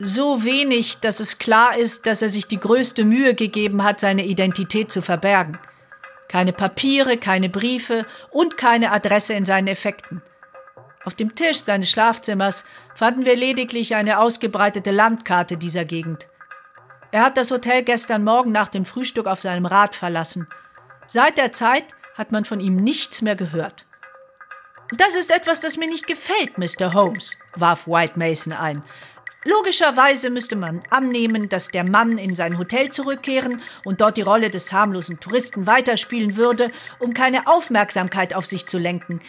So 0.00 0.44
wenig, 0.44 0.98
dass 1.00 1.20
es 1.20 1.38
klar 1.38 1.76
ist, 1.76 2.06
dass 2.06 2.22
er 2.22 2.28
sich 2.28 2.46
die 2.46 2.60
größte 2.60 3.04
Mühe 3.04 3.34
gegeben 3.34 3.82
hat, 3.82 4.00
seine 4.00 4.24
Identität 4.24 4.92
zu 4.92 5.02
verbergen. 5.02 5.58
Keine 6.28 6.52
Papiere, 6.52 7.16
keine 7.16 7.48
Briefe 7.48 8.06
und 8.30 8.56
keine 8.56 8.92
Adresse 8.92 9.34
in 9.34 9.44
seinen 9.44 9.66
Effekten. 9.66 10.22
Auf 11.04 11.14
dem 11.14 11.34
Tisch 11.34 11.58
seines 11.58 11.90
Schlafzimmers 11.90 12.64
fanden 12.94 13.24
wir 13.24 13.36
lediglich 13.36 13.94
eine 13.94 14.18
ausgebreitete 14.18 14.90
Landkarte 14.90 15.56
dieser 15.56 15.84
Gegend. 15.84 16.26
Er 17.10 17.22
hat 17.22 17.36
das 17.36 17.50
Hotel 17.50 17.82
gestern 17.82 18.24
Morgen 18.24 18.52
nach 18.52 18.68
dem 18.68 18.84
Frühstück 18.84 19.26
auf 19.26 19.40
seinem 19.40 19.66
Rad 19.66 19.94
verlassen. 19.94 20.48
Seit 21.06 21.38
der 21.38 21.52
Zeit 21.52 21.84
hat 22.16 22.32
man 22.32 22.44
von 22.44 22.60
ihm 22.60 22.76
nichts 22.76 23.22
mehr 23.22 23.36
gehört. 23.36 23.86
Das 24.96 25.14
ist 25.14 25.30
etwas, 25.30 25.60
das 25.60 25.76
mir 25.76 25.88
nicht 25.88 26.06
gefällt, 26.06 26.58
Mr. 26.58 26.94
Holmes, 26.94 27.36
warf 27.54 27.86
White 27.86 28.18
Mason 28.18 28.52
ein. 28.52 28.82
Logischerweise 29.44 30.30
müsste 30.30 30.56
man 30.56 30.82
annehmen, 30.90 31.48
dass 31.48 31.68
der 31.68 31.84
Mann 31.84 32.18
in 32.18 32.34
sein 32.34 32.58
Hotel 32.58 32.90
zurückkehren 32.90 33.62
und 33.84 34.00
dort 34.00 34.16
die 34.16 34.22
Rolle 34.22 34.50
des 34.50 34.72
harmlosen 34.72 35.20
Touristen 35.20 35.66
weiterspielen 35.66 36.36
würde, 36.36 36.72
um 36.98 37.14
keine 37.14 37.46
Aufmerksamkeit 37.46 38.34
auf 38.34 38.46
sich 38.46 38.66
zu 38.66 38.78
lenken. 38.78 39.20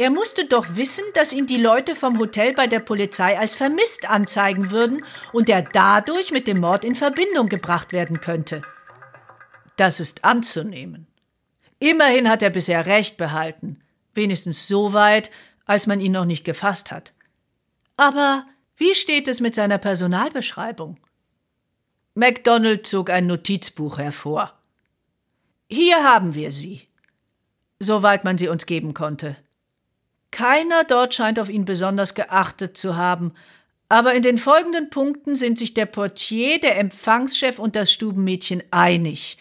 Er 0.00 0.08
musste 0.08 0.46
doch 0.46 0.76
wissen, 0.76 1.04
dass 1.12 1.30
ihn 1.30 1.46
die 1.46 1.58
Leute 1.58 1.94
vom 1.94 2.18
Hotel 2.18 2.54
bei 2.54 2.66
der 2.66 2.80
Polizei 2.80 3.38
als 3.38 3.54
vermisst 3.54 4.08
anzeigen 4.08 4.70
würden 4.70 5.04
und 5.34 5.50
er 5.50 5.60
dadurch 5.60 6.32
mit 6.32 6.46
dem 6.46 6.58
Mord 6.58 6.86
in 6.86 6.94
Verbindung 6.94 7.50
gebracht 7.50 7.92
werden 7.92 8.22
könnte. 8.22 8.62
Das 9.76 10.00
ist 10.00 10.24
anzunehmen. 10.24 11.06
Immerhin 11.80 12.30
hat 12.30 12.40
er 12.40 12.48
bisher 12.48 12.86
Recht 12.86 13.18
behalten, 13.18 13.82
wenigstens 14.14 14.66
so 14.68 14.94
weit, 14.94 15.30
als 15.66 15.86
man 15.86 16.00
ihn 16.00 16.12
noch 16.12 16.24
nicht 16.24 16.46
gefasst 16.46 16.90
hat. 16.90 17.12
Aber 17.98 18.46
wie 18.78 18.94
steht 18.94 19.28
es 19.28 19.42
mit 19.42 19.54
seiner 19.54 19.76
Personalbeschreibung? 19.76 20.96
MacDonald 22.14 22.86
zog 22.86 23.10
ein 23.10 23.26
Notizbuch 23.26 23.98
hervor. 23.98 24.58
Hier 25.68 26.02
haben 26.02 26.34
wir 26.34 26.52
sie. 26.52 26.88
Soweit 27.80 28.24
man 28.24 28.38
sie 28.38 28.48
uns 28.48 28.64
geben 28.64 28.94
konnte. 28.94 29.36
Keiner 30.30 30.84
dort 30.84 31.14
scheint 31.14 31.38
auf 31.38 31.48
ihn 31.48 31.64
besonders 31.64 32.14
geachtet 32.14 32.76
zu 32.76 32.96
haben, 32.96 33.32
aber 33.88 34.14
in 34.14 34.22
den 34.22 34.38
folgenden 34.38 34.88
Punkten 34.88 35.34
sind 35.34 35.58
sich 35.58 35.74
der 35.74 35.86
Portier, 35.86 36.60
der 36.60 36.78
Empfangschef 36.78 37.58
und 37.58 37.74
das 37.74 37.92
Stubenmädchen 37.92 38.62
einig. 38.70 39.38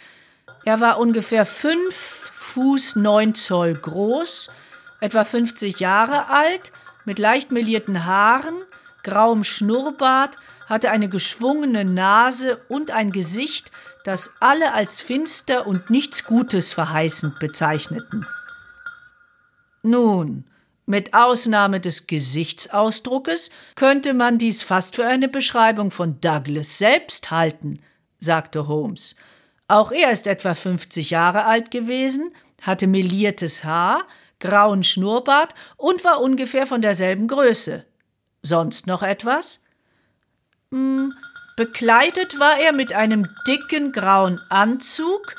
Er 0.65 0.79
war 0.79 0.99
ungefähr 0.99 1.45
fünf 1.45 1.93
Fuß 2.33 2.95
neun 2.95 3.35
Zoll 3.35 3.75
groß, 3.75 4.49
etwa 5.01 5.23
50 5.23 5.79
Jahre 5.79 6.29
alt, 6.29 6.71
mit 7.05 7.19
leicht 7.19 7.51
melierten 7.51 8.05
Haaren, 8.05 8.55
grauem 9.03 9.43
Schnurrbart, 9.43 10.35
hatte 10.67 10.89
eine 10.89 11.09
geschwungene 11.09 11.85
Nase 11.85 12.59
und 12.67 12.91
ein 12.91 13.11
Gesicht, 13.11 13.71
das 14.03 14.35
alle 14.39 14.73
als 14.73 15.01
finster 15.01 15.67
und 15.67 15.89
nichts 15.91 16.23
Gutes 16.25 16.73
verheißend 16.73 17.39
bezeichneten. 17.39 18.25
Nun, 19.81 20.48
mit 20.89 21.13
Ausnahme 21.13 21.79
des 21.79 22.07
Gesichtsausdruckes 22.07 23.51
könnte 23.75 24.15
man 24.15 24.39
dies 24.39 24.63
fast 24.63 24.95
für 24.95 25.05
eine 25.05 25.27
Beschreibung 25.27 25.91
von 25.91 26.19
Douglas 26.19 26.79
selbst 26.79 27.29
halten, 27.29 27.79
sagte 28.19 28.67
Holmes. 28.67 29.15
Auch 29.67 29.91
er 29.91 30.09
ist 30.11 30.25
etwa 30.25 30.55
50 30.55 31.11
Jahre 31.11 31.45
alt 31.45 31.69
gewesen, 31.69 32.33
hatte 32.63 32.87
meliertes 32.87 33.63
Haar, 33.63 34.01
grauen 34.39 34.83
Schnurrbart 34.83 35.53
und 35.77 36.03
war 36.03 36.21
ungefähr 36.21 36.65
von 36.65 36.81
derselben 36.81 37.27
Größe. 37.27 37.85
Sonst 38.41 38.87
noch 38.87 39.03
etwas? 39.03 39.61
Hm, 40.71 41.13
bekleidet 41.55 42.39
war 42.39 42.57
er 42.57 42.73
mit 42.73 42.93
einem 42.93 43.27
dicken 43.47 43.91
grauen 43.91 44.41
Anzug, 44.49 45.35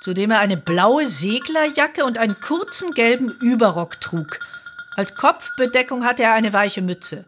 zu 0.00 0.14
dem 0.14 0.30
er 0.30 0.38
eine 0.38 0.56
blaue 0.56 1.04
Seglerjacke 1.04 2.04
und 2.04 2.16
einen 2.16 2.38
kurzen 2.40 2.92
gelben 2.92 3.36
Überrock 3.40 4.00
trug. 4.00 4.38
Als 4.96 5.14
Kopfbedeckung 5.14 6.04
hatte 6.04 6.22
er 6.22 6.34
eine 6.34 6.52
weiche 6.52 6.82
Mütze. 6.82 7.24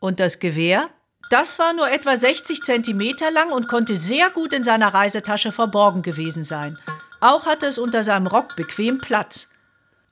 Und 0.00 0.20
das 0.20 0.38
Gewehr? 0.38 0.88
Das 1.30 1.58
war 1.58 1.72
nur 1.72 1.90
etwa 1.90 2.16
60 2.16 2.62
Zentimeter 2.62 3.30
lang 3.30 3.50
und 3.52 3.68
konnte 3.68 3.96
sehr 3.96 4.30
gut 4.30 4.52
in 4.52 4.64
seiner 4.64 4.92
Reisetasche 4.92 5.50
verborgen 5.50 6.02
gewesen 6.02 6.44
sein. 6.44 6.78
Auch 7.20 7.46
hatte 7.46 7.66
es 7.66 7.78
unter 7.78 8.02
seinem 8.02 8.26
Rock 8.26 8.54
bequem 8.56 8.98
Platz. 8.98 9.50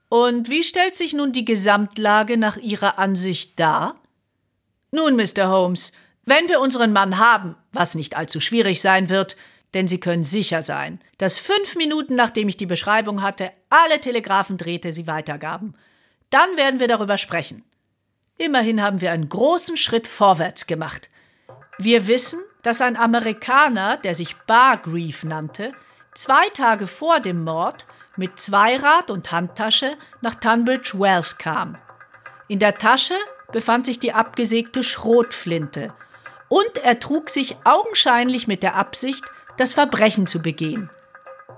Und 0.09 0.49
wie 0.49 0.65
stellt 0.65 0.97
sich 0.97 1.13
nun 1.13 1.33
die 1.33 1.45
Gesamtlage 1.45 2.37
nach 2.37 2.57
Ihrer 2.57 2.99
Ansicht 2.99 3.59
dar? 3.61 4.01
Nun, 4.91 5.15
Mr. 5.15 5.49
Holmes, 5.49 5.93
wenn 6.25 6.49
wir 6.49 6.61
unseren 6.61 6.93
Mann 6.93 7.19
haben, 7.19 7.57
was 7.73 7.95
nicht 7.95 8.17
allzu 8.17 8.41
schwierig 8.41 8.81
sein 8.81 9.09
wird, 9.09 9.37
denn 9.75 9.87
Sie 9.87 10.01
können 10.01 10.25
sicher 10.25 10.63
sein, 10.63 11.01
dass 11.19 11.39
fünf 11.39 11.77
Minuten 11.77 12.17
nachdem 12.17 12.49
ich 12.49 12.57
die 12.57 12.67
Beschreibung 12.67 13.23
hatte, 13.23 13.53
alle 13.69 14.01
Telegraphendrähte 14.01 14.93
sie 14.93 15.07
weitergaben. 15.07 15.75
Dann 16.31 16.57
werden 16.57 16.81
wir 16.81 16.89
darüber 16.89 17.19
sprechen. 17.19 17.65
Immerhin 18.37 18.83
haben 18.83 19.01
wir 19.01 19.13
einen 19.13 19.29
großen 19.29 19.77
Schritt 19.77 20.07
vorwärts 20.07 20.67
gemacht. 20.67 21.11
Wir 21.79 22.07
wissen, 22.07 22.41
dass 22.63 22.81
ein 22.81 22.97
Amerikaner, 22.97 23.97
der 23.99 24.15
sich 24.15 24.37
Bargreave 24.47 25.27
nannte, 25.27 25.73
zwei 26.15 26.49
Tage 26.51 26.87
vor 26.87 27.21
dem 27.21 27.45
Mord 27.45 27.87
mit 28.17 28.39
Zweirad 28.39 29.11
und 29.11 29.33
Handtasche 29.33 29.97
nach 30.21 30.35
Tunbridge 30.35 30.93
Wells 30.95 31.39
kam. 31.39 31.77
In 32.49 32.59
der 32.59 32.79
Tasche 32.79 33.15
befand 33.53 33.87
sich 33.87 33.99
die 33.99 34.13
abgesägte 34.13 34.83
Schrotflinte, 34.83 35.93
und 36.49 36.79
er 36.83 36.99
trug 36.99 37.31
sich 37.31 37.57
augenscheinlich 37.65 38.49
mit 38.49 38.63
der 38.63 38.75
Absicht, 38.75 39.25
das 39.57 39.75
Verbrechen 39.75 40.27
zu 40.27 40.43
begehen. 40.43 40.91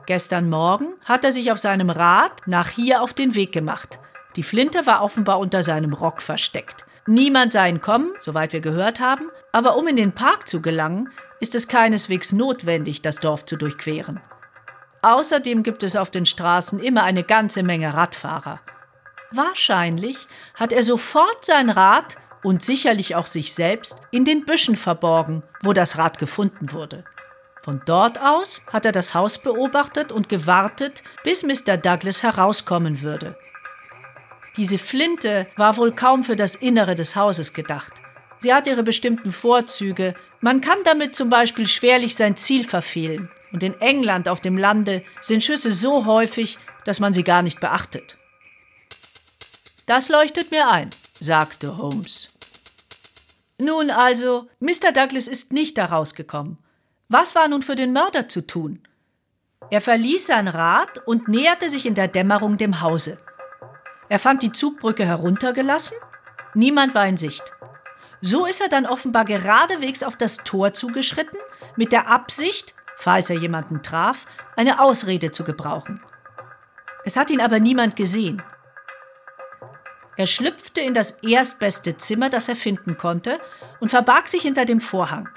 Gestern 0.07 0.51
Morgen 0.51 0.95
hat 1.05 1.25
er 1.25 1.33
sich 1.33 1.51
auf 1.51 1.59
seinem 1.59 1.89
Rad 1.89 2.47
nach 2.47 2.69
hier 2.69 3.03
auf 3.03 3.15
den 3.15 3.35
Weg 3.35 3.53
gemacht. 3.53 3.99
Die 4.37 4.43
Flinte 4.43 4.87
war 4.87 5.03
offenbar 5.03 5.39
unter 5.39 5.63
seinem 5.63 5.93
Rock 5.93 6.23
versteckt. 6.23 6.85
Niemand 7.07 7.53
sah 7.53 7.67
ihn 7.67 7.81
kommen, 7.81 8.13
soweit 8.19 8.53
wir 8.53 8.61
gehört 8.61 9.01
haben, 9.01 9.29
aber 9.51 9.77
um 9.77 9.89
in 9.89 9.97
den 9.97 10.13
Park 10.13 10.47
zu 10.47 10.63
gelangen, 10.63 11.11
ist 11.41 11.55
es 11.55 11.67
keineswegs 11.67 12.33
notwendig, 12.33 13.03
das 13.03 13.17
Dorf 13.17 13.45
zu 13.45 13.57
durchqueren. 13.57 14.21
Außerdem 15.03 15.65
gibt 15.65 15.83
es 15.83 15.97
auf 15.97 16.11
den 16.11 16.27
Straßen 16.27 16.79
immer 16.79 17.03
eine 17.03 17.25
ganze 17.25 17.65
Menge 17.65 17.93
Radfahrer. 17.93 18.61
Wahrscheinlich 19.33 20.29
hat 20.55 20.73
er 20.73 20.85
sofort 20.85 21.45
sein 21.45 21.71
Rad 21.71 22.17
und 22.45 22.63
sicherlich 22.63 23.17
auch 23.17 23.27
sich 23.27 23.53
selbst 23.55 23.97
in 24.13 24.25
den 24.25 24.45
Büschen 24.45 24.77
verborgen, 24.77 25.43
wo 25.63 25.73
das 25.73 25.99
Rad 25.99 26.19
gefunden 26.19 26.73
wurde. 26.73 27.05
Von 27.63 27.81
dort 27.87 28.21
aus 28.21 28.63
hat 28.73 28.87
er 28.87 28.93
das 28.93 29.15
Haus 29.15 29.39
beobachtet 29.39 30.13
und 30.13 30.29
gewartet, 30.29 31.03
bis 31.25 31.45
Mr. 31.45 31.77
Douglas 31.77 32.23
herauskommen 32.23 33.03
würde. 33.03 33.37
Diese 34.57 34.79
Flinte 34.79 35.47
war 35.57 35.77
wohl 35.77 35.93
kaum 35.93 36.25
für 36.25 36.37
das 36.37 36.55
Innere 36.55 36.95
des 36.95 37.17
Hauses 37.17 37.55
gedacht. 37.55 37.93
Sie 38.41 38.53
hat 38.53 38.67
ihre 38.67 38.83
bestimmten 38.83 39.33
Vorzüge. 39.33 40.15
Man 40.41 40.61
kann 40.61 40.79
damit 40.85 41.15
zum 41.15 41.31
Beispiel 41.31 41.67
schwerlich 41.67 42.17
sein 42.17 42.37
Ziel 42.37 42.65
verfehlen. 42.65 43.31
Und 43.53 43.63
in 43.63 43.81
England 43.81 44.29
auf 44.29 44.41
dem 44.41 44.59
Lande 44.59 45.05
sind 45.21 45.43
Schüsse 45.43 45.71
so 45.71 46.07
häufig, 46.07 46.59
dass 46.85 47.01
man 47.01 47.15
sie 47.15 47.23
gar 47.23 47.43
nicht 47.43 47.61
beachtet. 47.61 48.19
Das 49.87 50.09
leuchtet 50.09 50.51
mir 50.51 50.71
ein, 50.71 50.91
sagte 51.15 51.79
Holmes. 51.79 52.29
Nun 53.59 53.91
also, 53.91 54.49
Mr. 54.59 54.93
Douglas 54.93 55.29
ist 55.29 55.53
nicht 55.53 55.79
daraus 55.79 56.15
gekommen. 56.15 56.59
Was 57.09 57.35
war 57.35 57.47
nun 57.49 57.63
für 57.63 57.77
den 57.77 57.93
Mörder 57.93 58.29
zu 58.29 58.47
tun? 58.47 58.83
Er 59.71 59.81
verließ 59.81 60.27
sein 60.27 60.49
Rad 60.49 61.07
und 61.07 61.29
näherte 61.29 61.71
sich 61.71 61.87
in 61.87 61.95
der 61.95 62.09
Dämmerung 62.09 62.57
dem 62.57 62.81
Hause. 62.81 63.19
Er 64.13 64.19
fand 64.19 64.43
die 64.43 64.53
Zugbrücke 64.53 65.07
heruntergelassen, 65.07 65.97
niemand 66.53 66.95
war 66.95 67.07
in 67.07 67.17
Sicht. 67.17 67.51
So 68.21 68.45
ist 68.45 68.61
er 68.61 68.69
dann 68.69 68.85
offenbar 68.85 69.25
geradewegs 69.25 70.03
auf 70.03 70.17
das 70.17 70.37
Tor 70.37 70.75
zugeschritten, 70.75 71.39
mit 71.77 71.93
der 71.93 72.09
Absicht, 72.09 72.75
falls 72.99 73.31
er 73.31 73.39
jemanden 73.39 73.83
traf, 73.83 74.27
eine 74.55 74.83
Ausrede 74.83 75.31
zu 75.31 75.45
gebrauchen. 75.45 76.03
Es 77.07 77.17
hat 77.17 77.31
ihn 77.31 77.41
aber 77.41 77.59
niemand 77.59 77.97
gesehen. 77.97 78.43
Er 80.19 80.27
schlüpfte 80.27 80.83
in 80.83 80.93
das 80.93 81.13
erstbeste 81.23 81.97
Zimmer, 81.97 82.29
das 82.29 82.51
er 82.51 82.57
finden 82.57 82.99
konnte, 82.99 83.41
und 83.81 83.89
verbarg 83.89 84.29
sich 84.29 84.43
hinter 84.43 84.67
dem 84.67 84.83
Vorhang. 84.83 85.31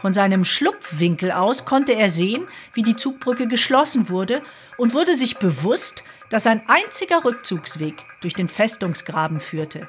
Von 0.00 0.14
seinem 0.14 0.44
Schlupfwinkel 0.44 1.32
aus 1.32 1.64
konnte 1.64 1.92
er 1.92 2.08
sehen, 2.08 2.46
wie 2.72 2.82
die 2.82 2.96
Zugbrücke 2.96 3.48
geschlossen 3.48 4.08
wurde 4.08 4.42
und 4.76 4.94
wurde 4.94 5.14
sich 5.14 5.38
bewusst, 5.38 6.04
dass 6.30 6.46
ein 6.46 6.62
einziger 6.68 7.24
Rückzugsweg 7.24 7.94
durch 8.20 8.34
den 8.34 8.48
Festungsgraben 8.48 9.40
führte. 9.40 9.88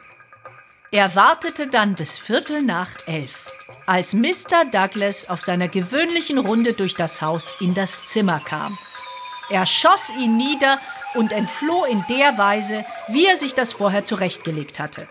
Er 0.91 1.15
wartete 1.15 1.67
dann 1.67 1.93
bis 1.93 2.17
Viertel 2.17 2.63
nach 2.63 2.89
elf, 3.05 3.45
als 3.85 4.13
Mr. 4.13 4.65
Douglas 4.71 5.29
auf 5.29 5.41
seiner 5.41 5.67
gewöhnlichen 5.67 6.39
Runde 6.39 6.73
durch 6.73 6.95
das 6.95 7.21
Haus 7.21 7.53
in 7.59 7.75
das 7.75 8.07
Zimmer 8.07 8.39
kam. 8.39 8.75
Er 9.51 9.67
schoss 9.67 10.11
ihn 10.19 10.37
nieder 10.37 10.79
und 11.13 11.31
entfloh 11.31 11.85
in 11.85 12.03
der 12.09 12.37
Weise, 12.39 12.83
wie 13.09 13.27
er 13.27 13.35
sich 13.35 13.53
das 13.53 13.73
vorher 13.73 14.05
zurechtgelegt 14.05 14.79
hatte. 14.79 15.07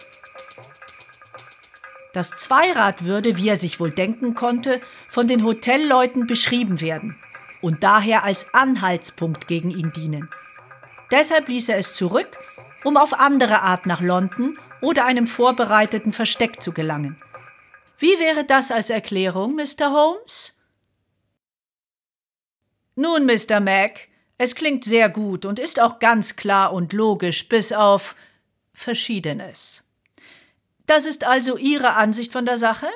Das 2.18 2.30
Zweirad 2.30 3.04
würde, 3.04 3.36
wie 3.36 3.48
er 3.48 3.54
sich 3.54 3.78
wohl 3.78 3.92
denken 3.92 4.34
konnte, 4.34 4.80
von 5.08 5.28
den 5.28 5.44
Hotelleuten 5.44 6.26
beschrieben 6.26 6.80
werden 6.80 7.16
und 7.62 7.84
daher 7.84 8.24
als 8.24 8.52
Anhaltspunkt 8.54 9.46
gegen 9.46 9.70
ihn 9.70 9.92
dienen. 9.92 10.28
Deshalb 11.12 11.46
ließ 11.46 11.68
er 11.68 11.78
es 11.78 11.94
zurück, 11.94 12.36
um 12.82 12.96
auf 12.96 13.12
andere 13.12 13.62
Art 13.62 13.86
nach 13.86 14.00
London 14.00 14.58
oder 14.80 15.04
einem 15.04 15.28
vorbereiteten 15.28 16.12
Versteck 16.12 16.60
zu 16.60 16.72
gelangen. 16.72 17.22
Wie 17.98 18.18
wäre 18.18 18.44
das 18.44 18.72
als 18.72 18.90
Erklärung, 18.90 19.54
Mr. 19.54 19.92
Holmes? 19.92 20.60
Nun, 22.96 23.26
Mr. 23.26 23.60
Mac, 23.60 24.08
es 24.38 24.56
klingt 24.56 24.82
sehr 24.82 25.08
gut 25.08 25.44
und 25.44 25.60
ist 25.60 25.80
auch 25.80 26.00
ganz 26.00 26.34
klar 26.34 26.72
und 26.72 26.92
logisch, 26.92 27.48
bis 27.48 27.70
auf 27.70 28.16
Verschiedenes. 28.72 29.87
Das 30.88 31.04
ist 31.04 31.24
also 31.24 31.58
Ihre 31.58 31.96
Ansicht 31.96 32.32
von 32.32 32.46
der 32.46 32.56
Sache? 32.56 32.88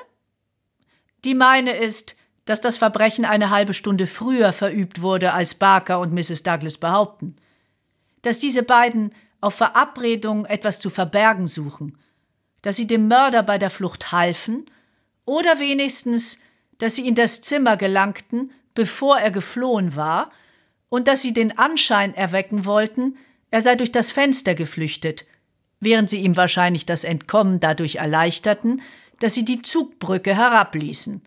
Die 1.26 1.34
meine 1.34 1.76
ist, 1.76 2.16
dass 2.46 2.62
das 2.62 2.78
Verbrechen 2.78 3.26
eine 3.26 3.50
halbe 3.50 3.74
Stunde 3.74 4.06
früher 4.06 4.54
verübt 4.54 5.02
wurde, 5.02 5.34
als 5.34 5.54
Barker 5.54 6.00
und 6.00 6.10
Mrs. 6.10 6.42
Douglas 6.42 6.78
behaupten. 6.78 7.36
Dass 8.22 8.38
diese 8.38 8.62
beiden 8.62 9.14
auf 9.42 9.54
Verabredung 9.54 10.46
etwas 10.46 10.80
zu 10.80 10.88
verbergen 10.88 11.46
suchen, 11.46 11.98
dass 12.62 12.76
sie 12.76 12.86
dem 12.86 13.08
Mörder 13.08 13.42
bei 13.42 13.58
der 13.58 13.68
Flucht 13.70 14.10
halfen 14.10 14.64
oder 15.26 15.60
wenigstens, 15.60 16.40
dass 16.78 16.94
sie 16.94 17.06
in 17.06 17.14
das 17.14 17.42
Zimmer 17.42 17.76
gelangten, 17.76 18.52
bevor 18.72 19.18
er 19.18 19.30
geflohen 19.30 19.96
war, 19.96 20.32
und 20.88 21.08
dass 21.08 21.20
sie 21.20 21.34
den 21.34 21.58
Anschein 21.58 22.14
erwecken 22.14 22.64
wollten, 22.64 23.18
er 23.50 23.60
sei 23.60 23.76
durch 23.76 23.92
das 23.92 24.10
Fenster 24.10 24.54
geflüchtet, 24.54 25.26
während 25.82 26.08
sie 26.08 26.20
ihm 26.20 26.36
wahrscheinlich 26.36 26.86
das 26.86 27.02
Entkommen 27.02 27.58
dadurch 27.58 27.96
erleichterten, 27.96 28.80
dass 29.18 29.34
sie 29.34 29.44
die 29.44 29.62
Zugbrücke 29.62 30.34
herabließen. 30.34 31.20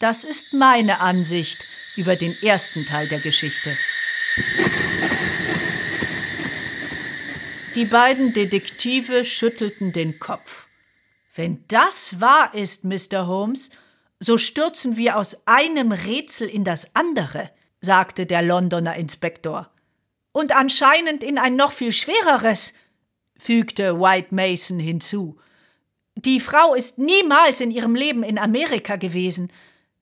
Das 0.00 0.24
ist 0.24 0.52
meine 0.52 1.00
Ansicht 1.00 1.64
über 1.96 2.16
den 2.16 2.36
ersten 2.42 2.84
Teil 2.84 3.08
der 3.08 3.20
Geschichte. 3.20 3.70
Die 7.76 7.84
beiden 7.84 8.32
Detektive 8.32 9.24
schüttelten 9.24 9.92
den 9.92 10.18
Kopf. 10.18 10.66
Wenn 11.34 11.64
das 11.68 12.20
wahr 12.20 12.52
ist, 12.54 12.84
Mr. 12.84 13.28
Holmes, 13.28 13.70
so 14.18 14.38
stürzen 14.38 14.96
wir 14.96 15.16
aus 15.16 15.46
einem 15.46 15.92
Rätsel 15.92 16.48
in 16.48 16.64
das 16.64 16.96
andere, 16.96 17.50
sagte 17.80 18.26
der 18.26 18.42
Londoner 18.42 18.96
Inspektor. 18.96 19.70
Und 20.32 20.50
anscheinend 20.50 21.22
in 21.22 21.38
ein 21.38 21.54
noch 21.54 21.70
viel 21.70 21.92
schwereres. 21.92 22.74
Fügte 23.38 23.98
White 23.98 24.34
Mason 24.34 24.78
hinzu. 24.78 25.38
Die 26.16 26.40
Frau 26.40 26.74
ist 26.74 26.98
niemals 26.98 27.60
in 27.60 27.70
ihrem 27.70 27.94
Leben 27.94 28.22
in 28.22 28.38
Amerika 28.38 28.96
gewesen. 28.96 29.52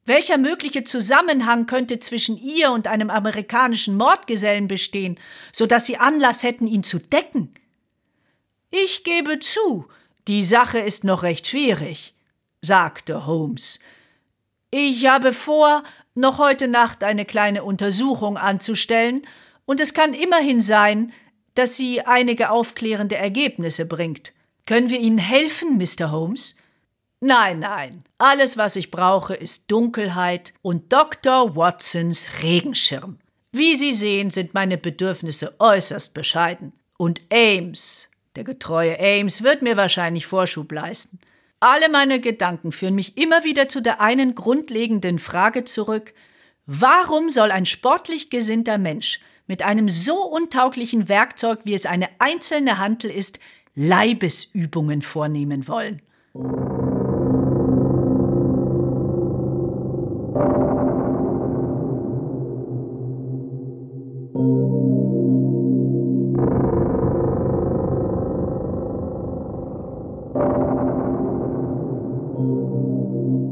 Welcher 0.06 0.38
mögliche 0.38 0.84
Zusammenhang 0.84 1.66
könnte 1.66 1.98
zwischen 2.00 2.38
ihr 2.38 2.70
und 2.70 2.86
einem 2.86 3.10
amerikanischen 3.10 3.96
Mordgesellen 3.96 4.68
bestehen, 4.68 5.18
so 5.52 5.66
dass 5.66 5.84
sie 5.84 5.98
Anlass 5.98 6.42
hätten, 6.42 6.66
ihn 6.66 6.82
zu 6.82 6.98
decken? 6.98 7.52
Ich 8.70 9.04
gebe 9.04 9.40
zu, 9.40 9.86
die 10.26 10.42
Sache 10.42 10.78
ist 10.78 11.04
noch 11.04 11.22
recht 11.22 11.46
schwierig, 11.46 12.14
sagte 12.62 13.26
Holmes. 13.26 13.78
Ich 14.70 15.06
habe 15.06 15.32
vor, 15.32 15.84
noch 16.14 16.38
heute 16.38 16.66
Nacht 16.66 17.04
eine 17.04 17.24
kleine 17.24 17.62
Untersuchung 17.62 18.36
anzustellen, 18.36 19.26
und 19.66 19.80
es 19.80 19.94
kann 19.94 20.14
immerhin 20.14 20.60
sein, 20.60 21.12
dass 21.58 21.76
sie 21.76 22.02
einige 22.02 22.50
aufklärende 22.50 23.16
Ergebnisse 23.16 23.86
bringt. 23.86 24.32
Können 24.66 24.90
wir 24.90 25.00
Ihnen 25.00 25.18
helfen, 25.18 25.78
Mr. 25.78 26.10
Holmes? 26.10 26.56
Nein, 27.20 27.60
nein. 27.60 28.04
Alles, 28.18 28.56
was 28.56 28.76
ich 28.76 28.90
brauche, 28.90 29.34
ist 29.34 29.70
Dunkelheit 29.70 30.52
und 30.62 30.92
Dr. 30.92 31.56
Watsons 31.56 32.28
Regenschirm. 32.42 33.18
Wie 33.52 33.76
Sie 33.76 33.92
sehen, 33.92 34.30
sind 34.30 34.54
meine 34.54 34.76
Bedürfnisse 34.76 35.54
äußerst 35.58 36.12
bescheiden. 36.12 36.72
Und 36.98 37.22
Ames, 37.32 38.10
der 38.34 38.44
getreue 38.44 38.98
Ames, 39.00 39.42
wird 39.42 39.62
mir 39.62 39.76
wahrscheinlich 39.76 40.26
Vorschub 40.26 40.70
leisten. 40.72 41.18
Alle 41.58 41.88
meine 41.88 42.20
Gedanken 42.20 42.70
führen 42.70 42.94
mich 42.94 43.16
immer 43.16 43.44
wieder 43.44 43.68
zu 43.68 43.80
der 43.80 44.00
einen 44.00 44.34
grundlegenden 44.34 45.18
Frage 45.18 45.64
zurück, 45.64 46.12
warum 46.66 47.30
soll 47.30 47.50
ein 47.50 47.64
sportlich 47.64 48.28
gesinnter 48.28 48.76
Mensch 48.76 49.20
mit 49.46 49.62
einem 49.62 49.88
so 49.88 50.22
untauglichen 50.22 51.08
Werkzeug, 51.08 51.60
wie 51.64 51.74
es 51.74 51.86
eine 51.86 52.08
einzelne 52.18 52.78
Hantel 52.78 53.10
ist, 53.10 53.38
Leibesübungen 53.74 55.02
vornehmen 55.02 55.68
wollen? 55.68 56.02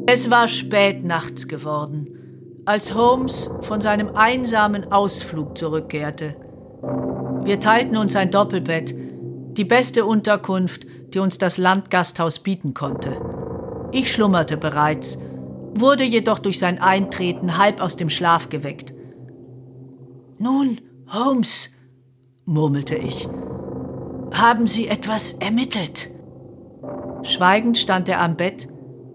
Es 0.07 0.30
war 0.30 0.47
spät 0.47 1.05
nachts 1.05 1.49
geworden, 1.49 2.24
als 2.67 2.95
Holmes 2.95 3.51
von 3.62 3.81
seinem 3.81 4.15
einsamen 4.15 4.91
Ausflug 4.91 5.59
zurückkehrte. 5.59 6.37
Wir 7.45 7.61
teilten 7.61 7.97
uns 7.97 8.17
ein 8.17 8.31
Doppelbett, 8.31 8.95
die 9.57 9.65
beste 9.65 10.05
Unterkunft, 10.05 10.87
die 11.12 11.19
uns 11.19 11.39
das 11.39 11.59
Landgasthaus 11.59 12.39
bieten 12.39 12.75
konnte. 12.75 13.17
Ich 13.93 14.12
schlummerte 14.12 14.57
bereits, 14.57 15.19
wurde 15.75 16.05
jedoch 16.05 16.39
durch 16.39 16.59
sein 16.59 16.81
Eintreten 16.81 17.59
halb 17.59 17.81
aus 17.81 17.97
dem 17.97 18.11
Schlaf 18.11 18.49
geweckt. 18.49 18.93
Nun, 20.39 20.81
Holmes, 21.09 21.71
murmelte 22.45 22.97
ich, 22.97 23.29
haben 24.33 24.67
Sie 24.67 24.89
etwas 24.89 25.35
ermittelt? 25.35 26.11
Schweigend 27.23 27.79
stand 27.79 28.09
er 28.09 28.21
am 28.21 28.37
Bett 28.37 28.69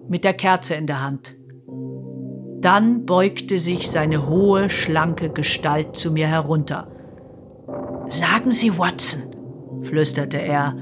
mit 0.08 0.24
der 0.24 0.34
Kerze 0.34 0.76
in 0.76 0.88
der 0.88 1.04
Hand. 1.04 1.39
Dann 2.62 3.06
beugte 3.06 3.58
sich 3.58 3.90
seine 3.90 4.28
hohe, 4.28 4.70
schlanke 4.70 5.30
Gestalt 5.30 5.96
zu 5.96 6.12
mir 6.12 6.28
herunter. 6.28 6.92
Sagen 8.10 8.52
Sie, 8.52 8.78
Watson, 8.78 9.84
flüsterte 9.84 10.42
er, 10.42 10.76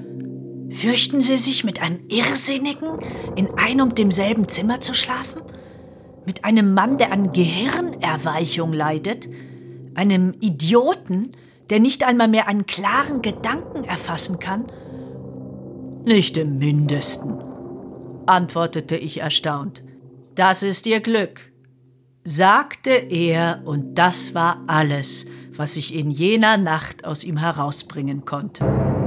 fürchten 0.71 1.21
Sie 1.21 1.37
sich 1.37 1.63
mit 1.63 1.81
einem 1.81 1.99
Irrsinnigen 2.07 2.89
in 3.35 3.49
ein 3.57 3.81
und 3.81 3.97
demselben 3.97 4.47
Zimmer 4.47 4.79
zu 4.79 4.93
schlafen? 4.93 5.41
Mit 6.25 6.45
einem 6.45 6.73
Mann, 6.73 6.97
der 6.97 7.11
an 7.11 7.31
Gehirnerweichung 7.31 8.73
leidet? 8.73 9.27
Einem 9.93 10.33
Idioten, 10.39 11.33
der 11.69 11.79
nicht 11.79 12.03
einmal 12.03 12.27
mehr 12.27 12.47
einen 12.47 12.65
klaren 12.65 13.21
Gedanken 13.21 13.83
erfassen 13.83 14.39
kann? 14.39 14.65
Nicht 16.05 16.37
im 16.37 16.57
mindesten, 16.57 17.43
antwortete 18.25 18.95
ich 18.95 19.19
erstaunt. 19.19 19.83
Das 20.35 20.63
ist 20.63 20.87
Ihr 20.87 21.01
Glück, 21.01 21.51
sagte 22.27 22.89
er, 22.89 23.61
und 23.63 23.95
das 23.95 24.35
war 24.35 24.61
alles, 24.67 25.27
was 25.55 25.77
ich 25.77 25.95
in 25.95 26.11
jener 26.11 26.57
Nacht 26.57 27.05
aus 27.05 27.23
ihm 27.23 27.37
herausbringen 27.37 28.25
konnte. 28.25 29.06